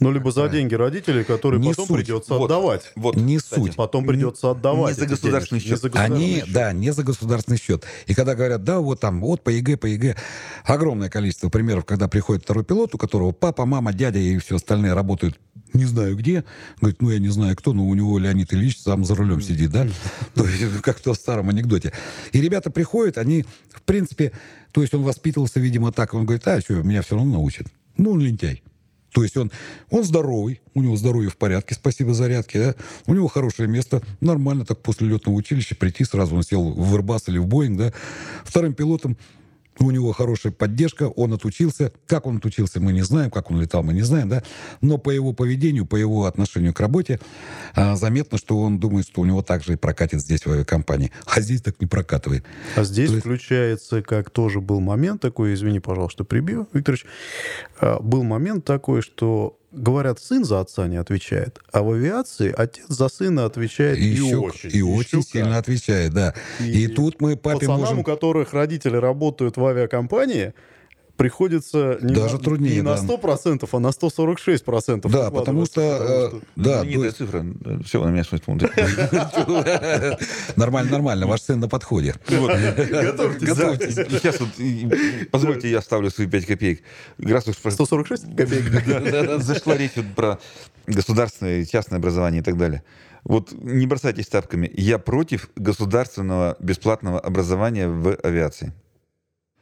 [0.00, 1.96] Ну, либо за деньги родителей, которые Не потом суть.
[1.96, 2.46] придется Вот.
[2.46, 2.90] отдавать.
[2.96, 3.60] Вот, не кстати.
[3.60, 3.76] суть.
[3.76, 4.96] Потом придется отдавать.
[4.96, 5.68] не за государственный денежки.
[5.68, 5.82] Не счет.
[5.82, 6.52] за государственный Они, счет.
[6.52, 7.84] да, не за государственный счет.
[8.06, 10.16] И когда говорят, да, вот там, вот по ЕГЭ, по ЕГЭ,
[10.64, 14.94] огромное количество примеров, когда приходит второй пилот, у которого папа, мама, дядя и все остальные
[14.94, 15.38] работают
[15.72, 16.44] не знаю где.
[16.80, 19.70] Говорит, ну, я не знаю кто, но у него Леонид Ильич сам за рулем сидит,
[19.70, 19.86] да?
[20.34, 21.92] То есть, как в том старом анекдоте.
[22.32, 24.32] И ребята приходят, они, в принципе,
[24.72, 26.14] то есть он воспитывался, видимо, так.
[26.14, 27.66] Он говорит, а, что, меня все равно научат.
[27.96, 28.62] Ну, он лентяй.
[29.12, 29.50] То есть он,
[29.90, 32.74] он здоровый, у него здоровье в порядке, спасибо зарядке, да?
[33.06, 37.24] у него хорошее место, нормально так после летного училища прийти, сразу он сел в Airbus
[37.26, 37.92] или в Боинг, да?
[38.44, 39.16] Вторым пилотом
[39.78, 41.92] у него хорошая поддержка, он отучился.
[42.06, 44.42] Как он отучился, мы не знаем, как он летал, мы не знаем, да?
[44.80, 47.20] Но по его поведению, по его отношению к работе
[47.74, 51.12] а, заметно, что он думает, что у него также и прокатит здесь в авиакомпании.
[51.26, 52.44] А здесь так не прокатывает.
[52.76, 57.06] А здесь То есть- включается, как тоже был момент такой, извини, пожалуйста, прибью, Викторович,
[57.80, 62.84] а, был момент такой, что говорят, сын за отца не отвечает, а в авиации отец
[62.88, 64.70] за сына отвечает и, И, еще, очень.
[64.72, 66.34] и очень еще сильно отвечает, да.
[66.58, 67.98] И, И тут мы папе Пацанам, можем...
[68.00, 70.54] у которых родители работают в авиакомпании,
[71.20, 73.02] приходится не, Даже на, труднее, не на да.
[73.02, 75.06] 100%, а на 146%.
[75.10, 75.80] Да, потому что...
[75.82, 77.46] э, потому да, Знаменитая то цифра.
[77.84, 78.70] Все, на меня смотрит.
[78.74, 82.14] есть- Нормально, нормально, ваш сын на подходе.
[82.26, 83.96] Готовьтесь.
[83.96, 84.48] Сейчас вот,
[85.30, 86.82] позвольте, я ставлю свои 5 копеек.
[87.18, 89.42] Раз уж про- 146 копеек.
[89.42, 90.38] зашла речь вот про
[90.86, 92.82] государственное и частное образование и так далее.
[93.24, 94.70] Вот не бросайтесь тапками.
[94.74, 98.72] Я против государственного бесплатного образования в авиации.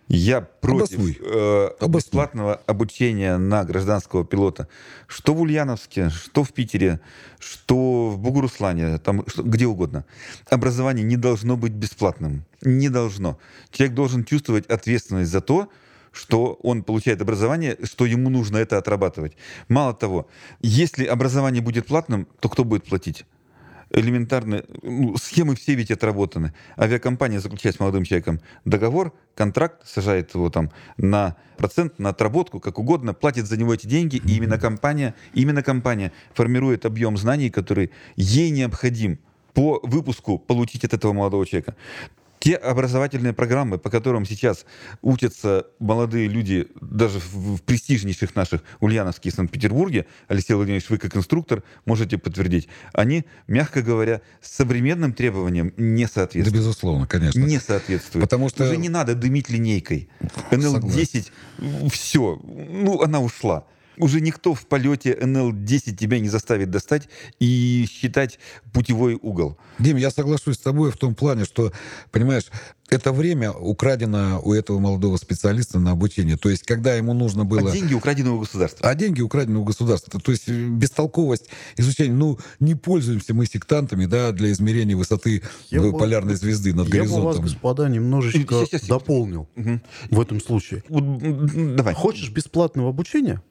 [0.09, 4.67] Я против э, бесплатного обучения на гражданского пилота.
[5.07, 7.01] Что в Ульяновске, что в Питере,
[7.39, 10.05] что в Бугуруслане, там, что- где угодно.
[10.51, 12.45] Образование не должно быть бесплатным.
[12.63, 13.39] Не должно.
[13.71, 15.69] Человек должен чувствовать ответственность за то,
[16.11, 19.37] что он получает образование, что ему нужно это отрабатывать.
[19.69, 20.27] Мало того,
[20.63, 23.27] если образование будет платным, то кто будет платить?
[23.91, 26.53] Элементарно, ну, схемы все ведь отработаны.
[26.79, 32.79] Авиакомпания заключает с молодым человеком договор, контракт, сажает его там на процент, на отработку, как
[32.79, 37.91] угодно, платит за него эти деньги, и именно компания, именно компания формирует объем знаний, который
[38.17, 39.19] ей необходим
[39.55, 41.75] по выпуску получить от этого молодого человека.
[42.41, 44.65] Те образовательные программы, по которым сейчас
[45.03, 51.63] учатся молодые люди, даже в, престижнейших наших Ульяновске и Санкт-Петербурге, Алексей Владимирович, вы как инструктор
[51.85, 56.57] можете подтвердить, они, мягко говоря, современным требованиям не Да, соответствуют.
[56.57, 57.41] безусловно, конечно.
[57.41, 58.25] Не соответствует.
[58.25, 60.09] Потому что- Уже не надо дымить линейкой.
[60.51, 61.31] НЛ-10,
[61.91, 63.65] все, ну, она ушла.
[64.01, 67.09] Уже никто в полете НЛ-10 тебя не заставит достать
[67.41, 68.39] и считать
[68.73, 69.57] путевой угол.
[69.79, 71.73] Дим, я соглашусь с тобой в том плане, что,
[72.11, 72.45] понимаешь,
[72.91, 76.37] это время украдено у этого молодого специалиста на обучение.
[76.39, 77.69] То есть, когда ему нужно было...
[77.71, 78.89] А деньги украдены у государства.
[78.89, 80.19] А деньги украдены у государства.
[80.21, 82.15] То есть э, бестолковость изучения.
[82.15, 86.87] Ну, не пользуемся мы сектантами, да, для измерения высоты Я э, бы- полярной звезды над
[86.89, 87.43] Я бы вас, горизонтом.
[87.45, 88.89] господа, немножечко Сейчас, сейчас, сейчас.
[88.89, 89.83] дополнил Мгм.
[90.11, 90.83] в этом случае.
[90.89, 91.93] Вот, Давай.
[91.95, 93.43] Хочешь бесплатного обучения?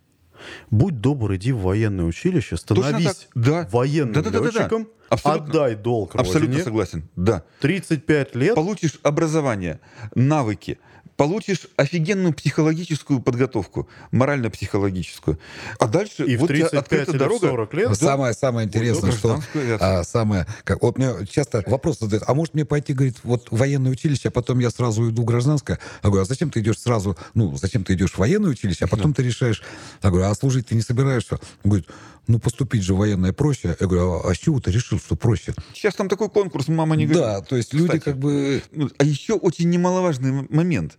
[0.69, 3.67] Будь добр, иди в военное училище, становись да.
[3.71, 4.59] военным Да-да-да-да-да.
[4.59, 5.45] летчиком, Абсолютно.
[5.45, 7.09] отдай долг Абсолютно родине, согласен.
[7.15, 7.43] Да.
[7.59, 9.79] 35 лет, Получишь образование,
[10.15, 10.79] навыки,
[11.17, 15.39] получишь офигенную психологическую подготовку, морально-психологическую.
[15.79, 17.47] А дальше и в вот тебе 35 открыта или в дорога.
[17.47, 19.99] 40 лет Самое, самое интересное, что гражданскую авиацию.
[19.99, 23.57] а, самое, как, вот мне часто вопрос задают, а может мне пойти, говорит, вот в
[23.57, 25.79] военное училище, а потом я сразу уйду в гражданское?
[26.03, 28.87] Я говорю, а зачем ты идешь сразу, ну, зачем ты идешь в военное училище, а
[28.87, 29.63] потом ты решаешь,
[30.03, 31.39] я говорю, а служить ты не собираешься?
[31.63, 31.87] Он говорит,
[32.27, 33.75] ну, поступить же в военное проще.
[33.79, 35.53] Я говорю, а, а с чего ты решил, что проще?
[35.73, 37.23] Сейчас там такой конкурс, мама не говорит.
[37.23, 38.03] Да, то есть люди Кстати.
[38.03, 38.61] как бы...
[38.71, 40.97] Ну, А еще очень немаловажный момент.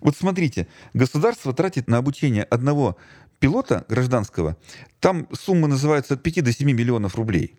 [0.00, 2.96] Вот смотрите, государство тратит на обучение одного
[3.40, 4.56] пилота гражданского,
[5.00, 7.58] там сумма называется от 5 до 7 миллионов рублей.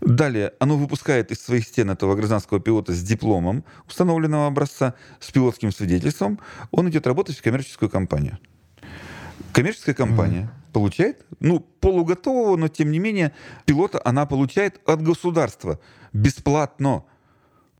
[0.00, 5.70] Далее, оно выпускает из своих стен этого гражданского пилота с дипломом установленного образца, с пилотским
[5.70, 8.38] свидетельством, он идет работать в коммерческую компанию.
[9.52, 13.32] Коммерческая компания получает, ну, полуготового, но тем не менее,
[13.66, 15.78] пилота она получает от государства
[16.12, 17.04] бесплатно.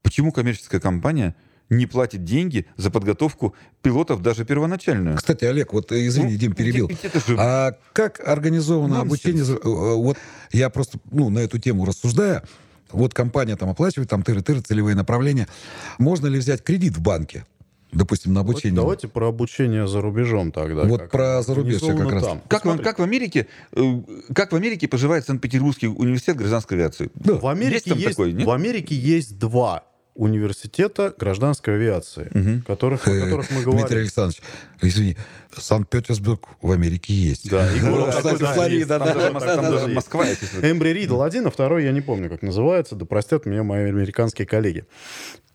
[0.03, 1.35] Почему коммерческая компания
[1.68, 5.16] не платит деньги за подготовку пилотов даже первоначальную?
[5.16, 6.90] Кстати, Олег, вот э, извини, Ну, Дим, перебил.
[7.26, 9.07] же А как организовано нонсенс.
[9.07, 9.44] обучение?
[9.44, 10.16] за- э, э, Вот
[10.53, 12.42] я просто, ну, на эту тему рассуждая,
[12.90, 15.46] вот компания там оплачивает, там тыры-тыры, целевые направления.
[15.98, 17.44] Можно ли взять кредит в банке,
[17.92, 18.76] допустим, на обучение?
[18.76, 20.85] Давайте про обучение за рубежом тогда.
[20.85, 22.24] Вот как про зарубежье как раз.
[22.24, 22.42] там.
[22.48, 24.00] Как, в- как в Америке, э,
[24.35, 27.11] как в Америке поживает Санкт-Петербургский университет гражданской авиации?
[27.14, 27.35] Да.
[27.35, 28.46] В Америке Есть есть, такой, нет?
[28.46, 29.85] в Америке есть два
[30.20, 33.98] университета гражданской авиации, которых, о Э, которых мы Дмитрий говорим.
[33.98, 34.42] Александрович,
[34.83, 35.16] извини,
[35.56, 37.50] Санкт-Петербург в Америке есть.
[37.50, 39.87] Да, и город такой, да, Флорида, да.
[39.88, 40.26] Москва.
[40.62, 44.46] Эмбри Ридл один, а второй я не помню, как называется, да простят меня мои американские
[44.46, 44.85] коллеги.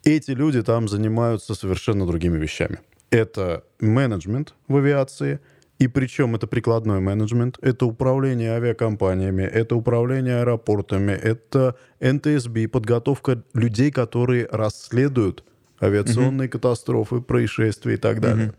[0.02, 2.78] Эти люди там занимаются совершенно другими вещами.
[3.10, 5.38] Это менеджмент в авиации,
[5.78, 13.90] и причем это прикладной менеджмент, это управление авиакомпаниями, это управление аэропортами, это НТСБ, подготовка людей,
[13.90, 15.44] которые расследуют
[15.80, 18.54] авиационные катастрофы, происшествия и так далее.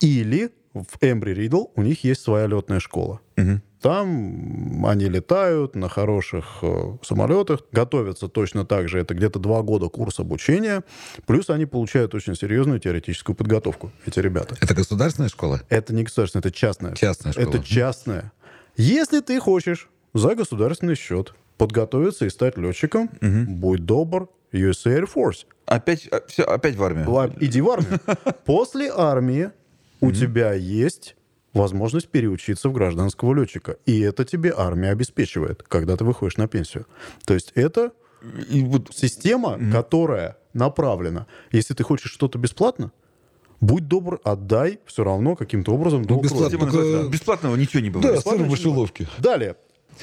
[0.00, 3.20] Или в Эмбри Ридл у них есть своя летная школа.
[3.84, 8.98] Там они летают на хороших э, самолетах, готовятся точно так же.
[8.98, 10.84] Это где-то два года курс обучения.
[11.26, 14.56] Плюс они получают очень серьезную теоретическую подготовку, эти ребята.
[14.62, 15.60] Это государственная школа?
[15.68, 16.94] Это не государственная, это частная.
[16.94, 17.46] Частная школа.
[17.46, 18.32] Это частная.
[18.78, 25.44] Если ты хочешь за государственный счет подготовиться и стать летчиком, будь добр, USA Air Force.
[25.66, 27.34] Опять, а, всё, опять в армию.
[27.38, 28.00] Иди в армию.
[28.46, 29.50] После армии
[30.00, 31.16] у тебя есть
[31.54, 33.76] возможность переучиться в гражданского летчика.
[33.86, 36.86] И это тебе армия обеспечивает, когда ты выходишь на пенсию.
[37.24, 37.92] То есть это
[38.50, 41.26] И вот система, которая направлена.
[41.52, 42.90] Если ты хочешь что-то бесплатно,
[43.60, 48.20] будь добр, отдай все равно каким-то образом долг бесплатно Только- «Бесплатного ничего не Да, бывает».
[48.20, 49.06] сыр в мышеловке.
[49.18, 49.56] Далее.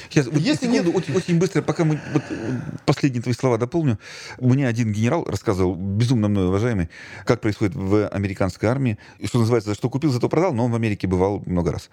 [0.08, 3.58] Сейчас, вот Если секунду, нет- очень, очень быстро, пока мы вот, э, последние твои слова
[3.58, 3.98] дополню.
[4.40, 6.88] Мне один генерал рассказывал, безумно мной уважаемый,
[7.24, 8.98] как происходит в американской армии.
[9.24, 11.90] Что называется, что купил, зато продал, но он в Америке бывал много раз.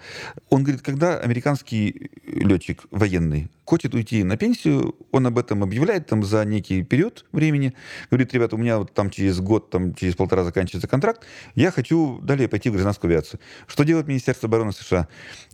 [0.49, 6.23] Он говорит, когда американский летчик военный хочет уйти на пенсию, он об этом объявляет там
[6.23, 7.75] за некий период времени.
[8.09, 12.19] Говорит, ребята, у меня вот там через год, там через полтора заканчивается контракт, я хочу
[12.23, 13.39] далее пойти в гражданскую авиацию.
[13.67, 15.07] Что делает Министерство обороны США?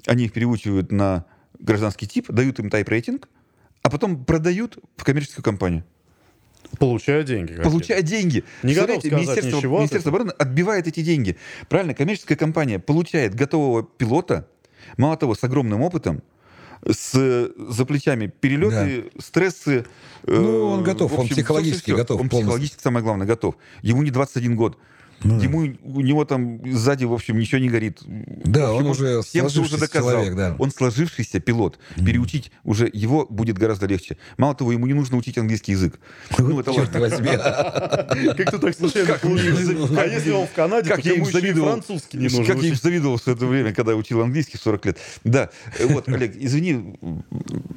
[0.07, 1.25] Они их переучивают на
[1.59, 3.27] гражданский тип, дают им тайп-рейтинг,
[3.83, 5.83] а потом продают в коммерческую компанию.
[6.79, 7.49] Получая деньги.
[7.49, 7.69] какие-то.
[7.69, 8.43] Получая деньги.
[8.63, 11.37] Не готов сказать Министерство, ничего Министерство обороны отбивает эти деньги.
[11.69, 14.47] Правильно, коммерческая компания получает готового пилота,
[14.97, 16.23] мало того, с огромным опытом,
[16.83, 17.11] с
[17.55, 19.85] за плечами перелеты, стрессы.
[20.23, 21.97] э, Ну, он готов, в он психологически всё-всё-всё.
[22.03, 22.49] готов Он полностью.
[22.49, 23.55] психологически, самое главное, готов.
[23.81, 24.77] Ему не 21 год.
[25.25, 27.99] Ему, у него там сзади, в общем, ничего не горит.
[28.05, 30.11] Да, общем, он уже всем всё уже сложившийся доказал.
[30.11, 30.55] человек, да.
[30.59, 31.79] Он сложившийся пилот.
[31.95, 34.17] Переучить уже его будет гораздо легче.
[34.37, 35.99] Мало того, ему не нужно учить английский язык.
[36.37, 37.27] Ну, это Черт возьми.
[38.37, 39.17] Как-то так случайно.
[39.21, 41.67] А если он в Канаде, Как я ему им еще и завидовал.
[41.69, 44.85] французский не нужно Как я им завидовал в это время, когда учил английский в 40
[44.85, 44.97] лет.
[45.23, 45.49] Да,
[45.89, 46.97] вот, Олег, извини.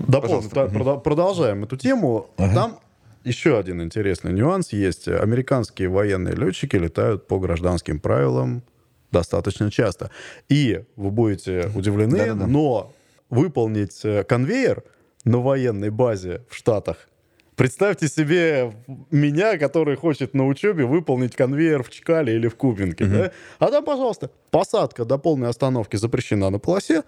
[0.06, 2.30] Прода- продолжаем эту тему.
[2.37, 2.78] Там
[3.24, 5.09] еще один интересный нюанс есть.
[5.09, 8.62] Американские военные летчики летают по гражданским правилам
[9.11, 10.11] достаточно часто.
[10.48, 12.46] И вы будете удивлены, Да-да-да.
[12.46, 12.92] но
[13.31, 14.83] выполнить э, конвейер
[15.24, 17.09] на военной базе в Штатах
[17.58, 18.72] Представьте себе
[19.10, 23.04] меня, который хочет на учебе выполнить конвейер в Чкале или в Кубинке.
[23.04, 23.32] Да?
[23.58, 27.02] А там, пожалуйста, посадка до полной остановки запрещена на полосе,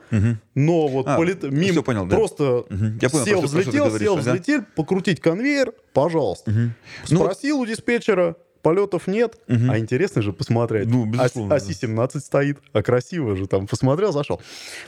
[0.56, 2.16] но вот А, полет- мимо понял, да.
[2.16, 2.98] просто Мгм.
[3.00, 4.20] Я понял, сел, про что- взлетел, говоришь, сел, ага.
[4.22, 6.50] взлетел, покрутить конвейер, пожалуйста.
[6.50, 10.86] Ну, Спросил у диспетчера, полетов нет, а интересно же посмотреть.
[10.88, 14.40] Ну, безусловно, а Си-17 стоит, а красиво же там посмотрел, зашел.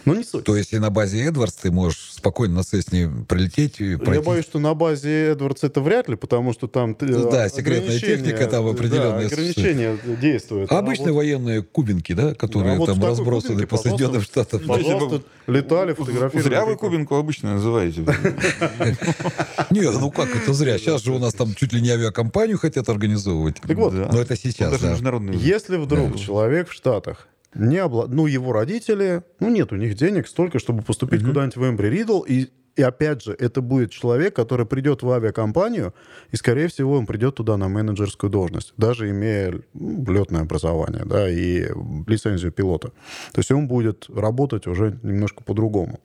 [0.05, 0.45] Но не суть.
[0.45, 4.25] То есть и на базе Эдвардс ты можешь спокойно на Сесне прилететь и Я пройти.
[4.25, 8.47] боюсь, что на базе Эдвардс это вряд ли, потому что там Ну да, секретная техника
[8.47, 10.71] там определенная Да, ограничения действуют.
[10.71, 14.61] А обычные вот- военные кубинки, да, которые а вот там разбросаны кубинке, по Соединенным Штатам.
[14.67, 16.43] Пожалуйста, летали, фотографировали.
[16.49, 18.03] Зря вы Кубинку обычно называете.
[19.71, 20.79] Не, ну как это зря?
[20.79, 23.57] Сейчас же у нас там чуть ли не авиакомпанию хотят организовывать.
[23.67, 24.11] Так вот, Да.
[24.13, 24.91] Но это сейчас, Даже да.
[24.91, 25.37] международный.
[25.37, 28.07] Если вдруг человек в Штатах не обла...
[28.09, 32.21] ну, его родители, ну, нет у них денег столько, чтобы поступить куда-нибудь в Эмбри Ридл,
[32.21, 35.95] и, и опять же, это будет человек, который придет в авиакомпанию,
[36.31, 41.29] и, скорее всего, он придет туда на менеджерскую должность, даже имея ну, летное образование, да,
[41.29, 41.69] и
[42.07, 42.89] лицензию пилота.
[43.33, 46.01] То есть он будет работать уже немножко по-другому.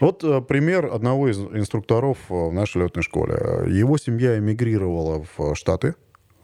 [0.00, 3.34] Вот э, пример одного из инструкторов э, в нашей летной школе.
[3.68, 5.94] Его семья эмигрировала в Штаты,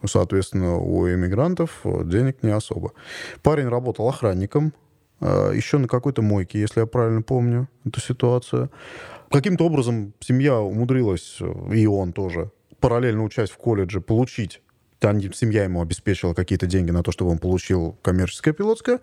[0.05, 2.91] Соответственно, у иммигрантов э, денег не особо.
[3.41, 4.73] Парень работал охранником,
[5.21, 8.69] э, еще на какой-то мойке, если я правильно помню эту ситуацию.
[9.31, 14.61] Каким-то образом семья умудрилась, э, и он тоже, параллельно учась в колледже, получить
[15.33, 19.01] семья ему обеспечила какие-то деньги на то, чтобы он получил коммерческое пилотское.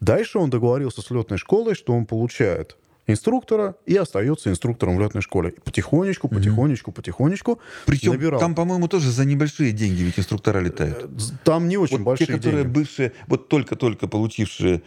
[0.00, 5.22] Дальше он договорился с летной школой, что он получает инструктора и остается инструктором в летной
[5.22, 5.50] школе.
[5.50, 8.40] И потихонечку, потихонечку, потихонечку Причем набирал.
[8.40, 11.10] там, по-моему, тоже за небольшие деньги ведь инструктора летают.
[11.44, 12.74] Там не очень Вот большие те, которые деньги.
[12.74, 14.82] бывшие, вот только-только получившие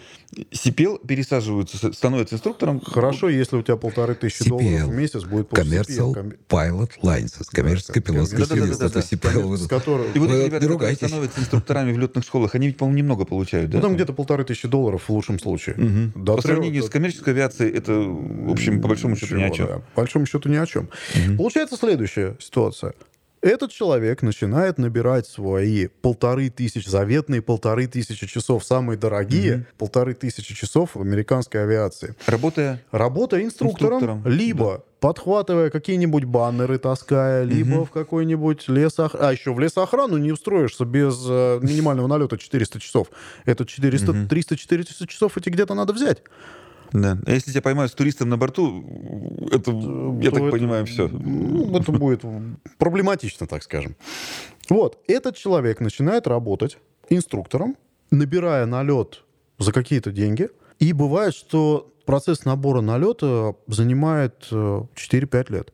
[0.52, 2.82] СИПЕЛ, пересаживаются, становятся инструктором.
[2.82, 4.50] Хорошо, если у тебя полторы тысячи CPL.
[4.50, 9.02] долларов в месяц будет Commercial CPL, Pilot License, коммерческое пилотское да-да-да-да-да.
[9.02, 9.30] свидетельство.
[9.30, 10.14] Это CPL.
[10.14, 13.78] И вот ребята, которые становятся инструкторами в летных школах, они ведь, по-моему, немного получают, да?
[13.78, 16.12] Ну, там где-то полторы тысячи долларов в лучшем случае.
[16.26, 19.68] По сравнению с коммерческой авиацией, это, в общем, по большому счету, ни о чем.
[19.68, 19.76] да.
[19.96, 20.90] По большому счету ни о чем.
[21.38, 22.94] Получается следующая ситуация.
[23.42, 30.56] Этот человек начинает набирать свои полторы тысячи, заветные полторы тысячи часов, самые дорогие полторы тысячи
[30.56, 32.16] часов в американской авиации.
[32.26, 39.14] Работая Работая инструктором, Инструктором, либо подхватывая какие-нибудь баннеры, таская, либо в какой-нибудь лесох...
[39.14, 43.10] А еще в лесоохрану не устроишься без э, минимального налета 400 часов.
[43.46, 46.24] Это 400, 300-400 часов эти где-то надо взять.
[46.94, 47.18] Да.
[47.26, 48.84] А если тебя поймают с туристом на борту,
[49.52, 51.06] это, я то так это- понимаю, все.
[51.08, 52.22] Это будет
[52.78, 53.96] проблематично, так скажем.
[54.70, 56.78] Вот, этот человек начинает работать
[57.10, 57.76] инструктором,
[58.12, 59.24] набирая налет
[59.60, 60.50] за какие-то деньги.
[60.80, 65.74] И бывает, что процесс набора налета занимает э, 4-5 лет.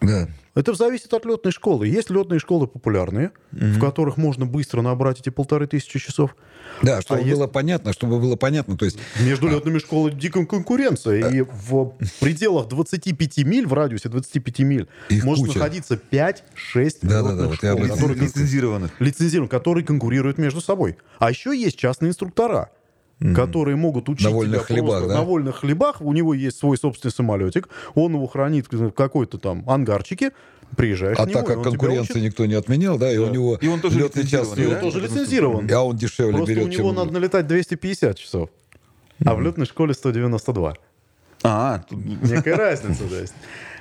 [0.00, 0.28] Да.
[0.54, 1.88] Это зависит от летной школы.
[1.88, 6.36] Есть летные школы популярные, в которых можно быстро набрать эти полторы тысячи часов.
[6.82, 11.28] Да, чтобы А было понятно, чтобы было понятно, то есть Между летными школами дикая конкуренция.
[11.30, 15.58] И в пределах 25 миль, в радиусе 25 миль, Их может куча.
[15.58, 19.00] находиться 5-6 Да-да-да, летных вот я об школ, этом которые, Лицензированных.
[19.00, 20.96] лицензированы, которые конкурируют между собой.
[21.18, 22.70] А еще есть частные инструктора,
[23.34, 25.14] которые могут учить На вольных тебя хлебах, просто да?
[25.14, 26.00] на вольных хлебах.
[26.00, 30.32] У него есть свой собственный самолетик, он его хранит в какой-то там ангарчике,
[30.76, 33.68] приезжаешь А к нему, так как конкуренции никто не отменял, да, и у него И
[33.68, 34.74] он тоже летный час, И да?
[34.74, 35.70] он тоже лицензирован.
[35.72, 36.94] а он дешевле Просто берет, у него чем...
[36.96, 38.50] надо налетать 250 часов.
[39.24, 40.74] А в летной школе 192.
[41.44, 43.34] А, тут- Некая разница, то есть.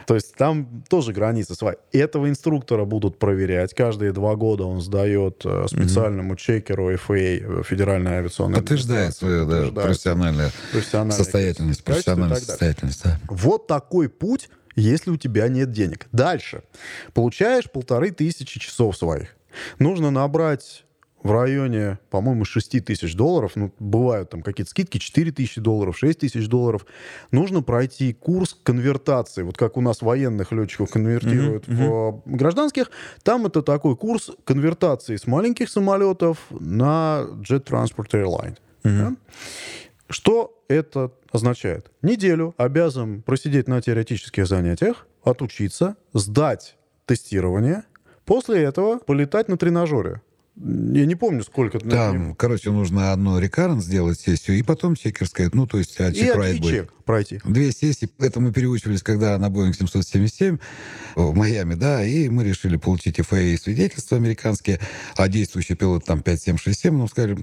[0.05, 1.75] То есть там тоже границы свои.
[1.91, 3.73] Этого инструктора будут проверять.
[3.73, 9.51] Каждые два года он сдает э, специальному чекеру FAA, э, Федеральная авиационная Подтверждает свою да,
[9.51, 13.03] Подтверждает профессиональную профессиональное состоятельность, профессиональную состоятельность.
[13.03, 13.19] Да.
[13.27, 16.07] Вот такой путь, если у тебя нет денег.
[16.11, 16.63] Дальше.
[17.13, 19.35] Получаешь полторы тысячи часов своих.
[19.79, 20.83] Нужно набрать
[21.23, 26.19] в районе, по-моему, 6 тысяч долларов, ну, бывают там какие-то скидки, 4 тысячи долларов, 6
[26.19, 26.85] тысяч долларов,
[27.31, 29.43] нужно пройти курс конвертации.
[29.43, 32.91] Вот как у нас военных летчиков конвертируют в э, гражданских,
[33.23, 38.57] там это такой курс конвертации с маленьких самолетов на Jet Transport Airline.
[38.83, 39.15] Да?
[40.09, 41.89] Что это означает?
[42.01, 47.83] Неделю обязан просидеть на теоретических занятиях, отучиться, сдать тестирование,
[48.25, 50.21] после этого полетать на тренажере.
[50.55, 51.79] Я не помню, сколько...
[51.79, 56.57] Там, короче, нужно одну рекаррент сделать сессию, и потом чекерская, ну, то есть а, чек-райт
[56.57, 56.71] и будет.
[56.71, 57.39] чек пройти.
[57.45, 58.09] Две сессии.
[58.19, 60.57] Это мы переучивались, когда на Boeing 777
[61.15, 64.79] в Майами, да, и мы решили получить FAA свидетельства американские,
[65.15, 67.37] а действующий пилот там 5767, ну, сказали,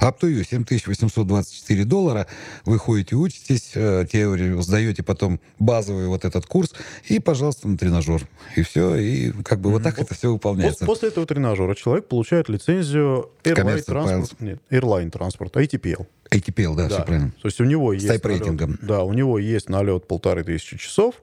[0.00, 2.26] up to you, 7824 доллара,
[2.64, 6.72] вы ходите, учитесь, э, теорию сдаете потом базовый вот этот курс,
[7.08, 8.26] и, пожалуйста, на тренажер.
[8.56, 10.84] И все, и как бы вот так это все выполняется.
[10.84, 16.06] После этого тренажера человек получает лицензию Airline Transport, нет, Airline Transport, ATPL.
[16.32, 16.96] ATPL, да, Да.
[16.96, 17.30] все правильно.
[17.42, 18.72] То есть у него есть тайп-рейтингом.
[18.72, 21.22] налет- да, у него есть налет полторы тысячи часов,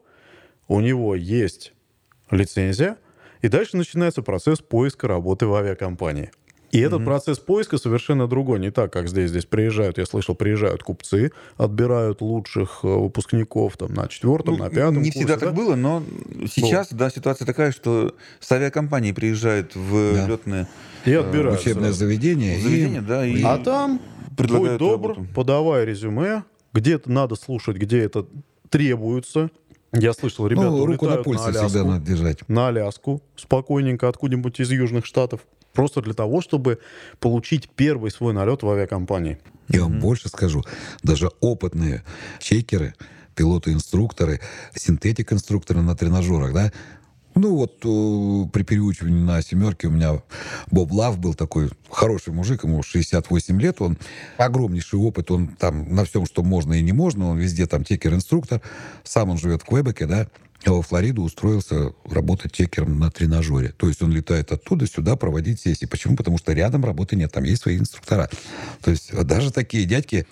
[0.68, 1.74] у него есть
[2.32, 2.98] лицензия,
[3.42, 6.32] и дальше начинается процесс поиска работы в авиакомпании.
[6.72, 8.60] И этот процесс поиска совершенно другой.
[8.60, 9.30] Не так, как здесь.
[9.32, 14.70] Здесь приезжают, я слышал, приезжают купцы, отбирают лучших э, выпускников там, на четвертом, Ну, на
[14.70, 15.48] пятом не курсе, всегда да?
[15.48, 16.04] так было, но
[16.48, 20.28] сейчас, да, ситуация такая, что с авиакомпанией приезжают в Да.
[20.28, 20.68] летные
[21.06, 21.60] И отбирают.
[21.60, 22.00] Учебное сразу.
[22.00, 22.60] заведение.
[22.60, 24.00] и- да, и А там,
[24.38, 25.28] предлагают будь добр, работу.
[25.34, 26.44] подавай резюме,
[26.74, 28.26] где-то надо слушать, где это
[28.70, 29.50] требуется.
[29.92, 31.68] Я слышал, ребята ну, руку на пульсе Аляску.
[31.68, 32.48] всегда надо держать.
[32.48, 35.42] на Аляску, спокойненько, откуда-нибудь из Южных Штатов,
[35.74, 36.80] просто для того, чтобы
[37.20, 39.40] получить первый свой налет в авиакомпании.
[39.68, 40.64] Я вам больше скажу.
[41.04, 42.04] Даже опытные
[42.40, 42.96] чекеры,
[43.36, 44.42] пилоты-инструкторы,
[44.76, 46.72] синтетик-инструкторы на тренажерах, да,
[47.36, 50.22] ну вот э, при переучивании на семерке у меня
[50.72, 53.98] Боб Лав был такой хороший мужик, ему 68 лет, он
[54.38, 58.62] огромнейший опыт, он там на всем, что можно и не можно, он везде там чекер-инструктор,
[59.04, 60.28] сам он живет в Квебеке, да,
[60.66, 63.70] а во Флориду устроился работать чекером на тренажере.
[63.70, 65.86] То есть он летает оттуда сюда проводить сессии.
[65.86, 66.16] Почему?
[66.16, 68.30] Потому что рядом работы нет, там есть свои инструктора.
[68.82, 70.28] То есть даже такие дядьки,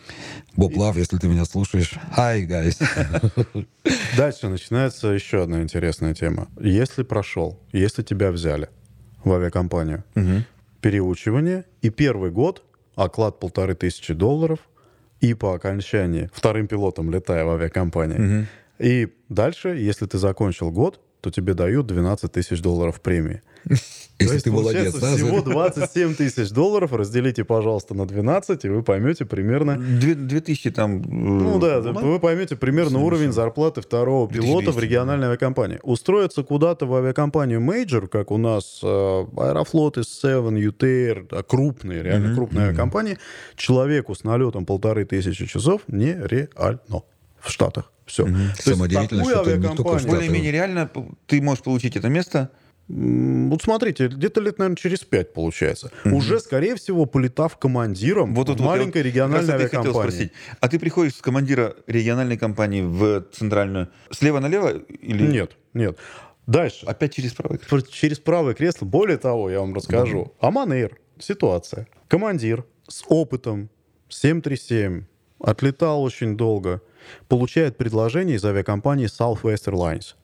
[0.56, 3.66] Боб Лав, если ты меня слушаешь, hi, guys.
[4.18, 6.50] Дальше начинается еще одна интересная тема.
[6.60, 8.70] Если прошел, если тебя взяли
[9.24, 10.04] в авиакомпанию,
[10.82, 12.64] переучивание, и первый год
[12.96, 14.60] оклад полторы тысячи долларов,
[15.20, 18.48] и по окончании вторым пилотом летая в авиакомпании.
[18.80, 23.42] И дальше, если ты закончил год, то тебе дают 12 тысяч долларов премии.
[24.20, 25.16] Если есть, ты молодец, да?
[25.16, 29.78] Всего 27 тысяч долларов разделите, пожалуйста, на 12, и вы поймете примерно...
[29.78, 31.02] Две, две тысячи там...
[31.02, 35.80] э, Ну да, вы поймете примерно уровень зарплаты второго пилота в 2200, региональной авиакомпании.
[35.84, 42.68] Устроиться куда-то в авиакомпанию Major, как у нас э, Аэрофлот, S7, UTR, крупные, реально крупные
[42.68, 43.18] авиакомпании,
[43.56, 47.04] человеку с налетом полторы тысячи часов нереально
[47.40, 47.92] в Штатах.
[48.08, 48.28] Все.
[48.58, 50.08] Самодеятельно, что-то не только Штатах.
[50.08, 50.90] Более-менее реально
[51.28, 52.50] ты можешь получить это место.
[52.90, 55.92] Вот смотрите, где-то лет, наверное, через пять получается.
[56.06, 60.10] Уже, скорее всего, полетав командиром Вот вот маленькой как региональной раз это и хотел авиакомпании.
[60.12, 60.32] спросить.
[60.62, 64.70] А ты приходишь с командира региональной компании в центральную слева налево
[65.02, 65.98] или Нет, нет.
[66.46, 66.86] Дальше.
[66.86, 67.60] опять через правый?
[67.60, 68.86] Пр- через правое кресло.
[68.86, 70.34] Более того, я вам расскажу.
[70.40, 70.98] Аман Эйр.
[71.20, 71.90] Ситуация.
[72.08, 73.70] Командир с опытом
[74.08, 75.04] 737
[75.40, 76.82] отлетал очень долго.
[77.28, 80.16] Получает предложение из авиакомпании Southwest Airlines.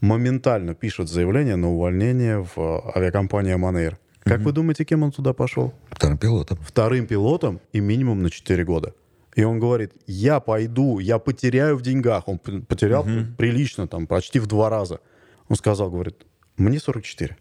[0.00, 3.98] Моментально пишет заявление на увольнение в э, авиакомпании Аман Эйр.
[4.22, 5.74] Как вы думаете, кем он туда пошел?
[5.90, 6.58] Вторым пилотом.
[6.62, 8.94] Вторым пилотом и минимум на 4 года.
[9.34, 12.28] И он говорит, я пойду, я потеряю в деньгах.
[12.28, 13.04] Он потерял
[13.36, 15.00] прилично, там, почти в два раза.
[15.48, 16.26] Он сказал, говорит,
[16.56, 17.36] мне 44.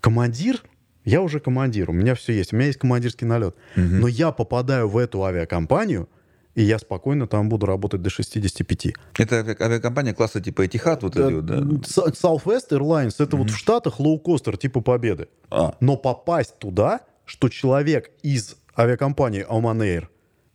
[0.00, 0.62] Командир?
[1.04, 3.56] Я уже командир, у меня все есть, у меня есть командирский налет.
[3.76, 6.08] Но я попадаю в эту авиакомпанию,
[6.54, 8.94] и я спокойно там буду работать до 65.
[9.18, 11.56] Это ави- авиакомпания класса типа Etihad, вот эти вот, да?
[11.60, 15.28] Southwest Airlines это вот в Штатах лоукостер типа Победы.
[15.50, 15.74] А.
[15.80, 20.08] Но попасть туда, что человек из авиакомпании Oman Air,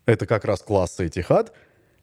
[0.06, 1.52] это как раз класса Etihad,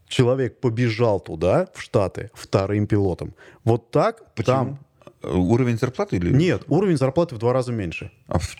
[0.08, 3.34] человек побежал туда, в Штаты, вторым пилотом.
[3.64, 4.44] Вот так Почему?
[4.56, 4.78] там...
[5.22, 6.30] Э, Уровень зарплаты или?
[6.34, 8.10] Нет, уровень зарплаты в два раза меньше.
[8.26, 8.56] А в-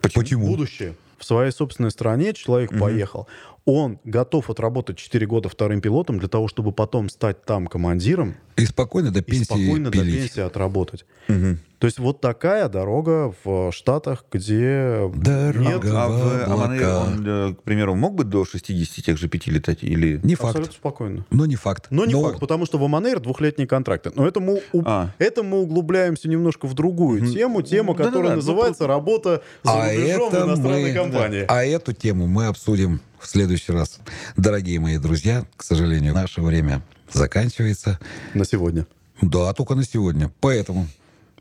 [0.00, 0.22] почему?
[0.22, 0.46] Почему?
[0.46, 0.94] Будущее.
[1.18, 3.28] В своей собственной стране человек поехал.
[3.64, 8.66] Он готов отработать 4 года вторым пилотом для того, чтобы потом стать там командиром И
[8.66, 11.04] спокойно до и пенсии спокойно до пенсии отработать.
[11.28, 16.48] То есть вот такая дорога в Штатах, где Дорога нет А в.
[16.48, 19.82] Аманейр он, э, к примеру, мог бы до 60 тех же пяти летать?
[19.82, 20.20] Или...
[20.22, 20.50] Не факт.
[20.50, 21.26] абсолютно спокойно.
[21.30, 21.88] Но не факт.
[21.90, 24.12] Но не факт, потому что в Аманейр двухлетние контракты.
[24.14, 25.10] Но это мы, у- А.
[25.18, 29.92] это мы углубляемся немножко в другую тему, тему, Да-да-да, которая ну, называется «Работа за А
[29.92, 31.44] рубежом в иностранной мы- компании».
[31.48, 34.00] А эту тему мы обсудим в следующий раз.
[34.36, 37.98] Дорогие мои друзья, к сожалению, наше время заканчивается.
[38.34, 38.86] На сегодня.
[39.20, 40.32] Да, только на сегодня.
[40.40, 40.88] Поэтому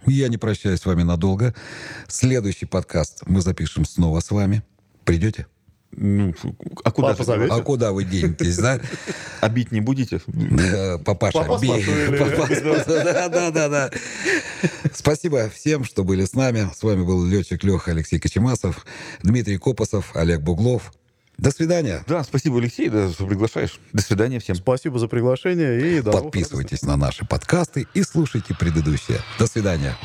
[0.06, 1.56] я не прощаюсь с вами надолго.
[2.08, 4.64] Следующий подкаст мы запишем снова с вами.
[5.04, 5.48] Придете?
[5.94, 6.34] Ну,
[6.86, 7.48] а куда Папа.
[7.50, 8.80] А куда вы денетесь, да?
[9.42, 10.22] А бить не будете?
[11.04, 11.86] Папаша, бей.
[12.88, 13.92] Да, да, да, да.
[14.94, 16.70] Спасибо всем, что были с нами.
[16.74, 18.86] С вами был летчик Леха Алексей Кочемасов,
[19.22, 20.94] Дмитрий Копосов, Олег Буглов.
[21.42, 22.04] До свидания.
[22.08, 23.80] Да, спасибо, Алексей, да, что приглашаешь.
[23.94, 24.56] До свидания всем.
[24.56, 29.18] Спасибо за приглашение и до Подписывайтесь на наши подкасты и слушайте предыдущие.
[29.40, 29.98] До свидания.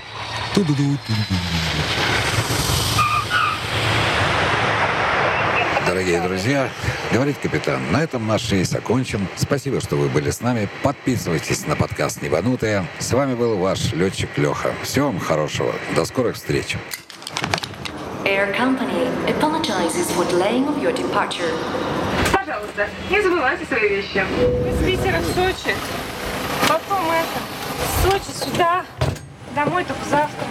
[5.86, 6.70] Дорогие друзья,
[7.12, 9.28] говорит капитан, на этом наш рейс окончен.
[9.36, 10.70] Спасибо, что вы были с нами.
[10.82, 12.86] Подписывайтесь на подкаст «Небанутые».
[12.98, 14.72] С вами был ваш летчик Леха.
[14.82, 15.74] Всего вам хорошего.
[15.94, 16.78] До скорых встреч.
[18.26, 21.48] Air Company apologizes for delaying of your departure.
[22.32, 24.18] Пожалуйста, не забывайте свои вещи.
[24.18, 25.76] Из Питера в Сочи.
[26.68, 27.38] Потом это,
[28.02, 28.84] Сочи сюда.
[29.54, 30.48] Домой только завтра.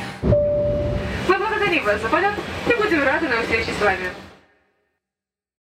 [1.28, 2.34] Мы благодарим вас за полет
[2.66, 4.25] и будем рады на встрече с вами.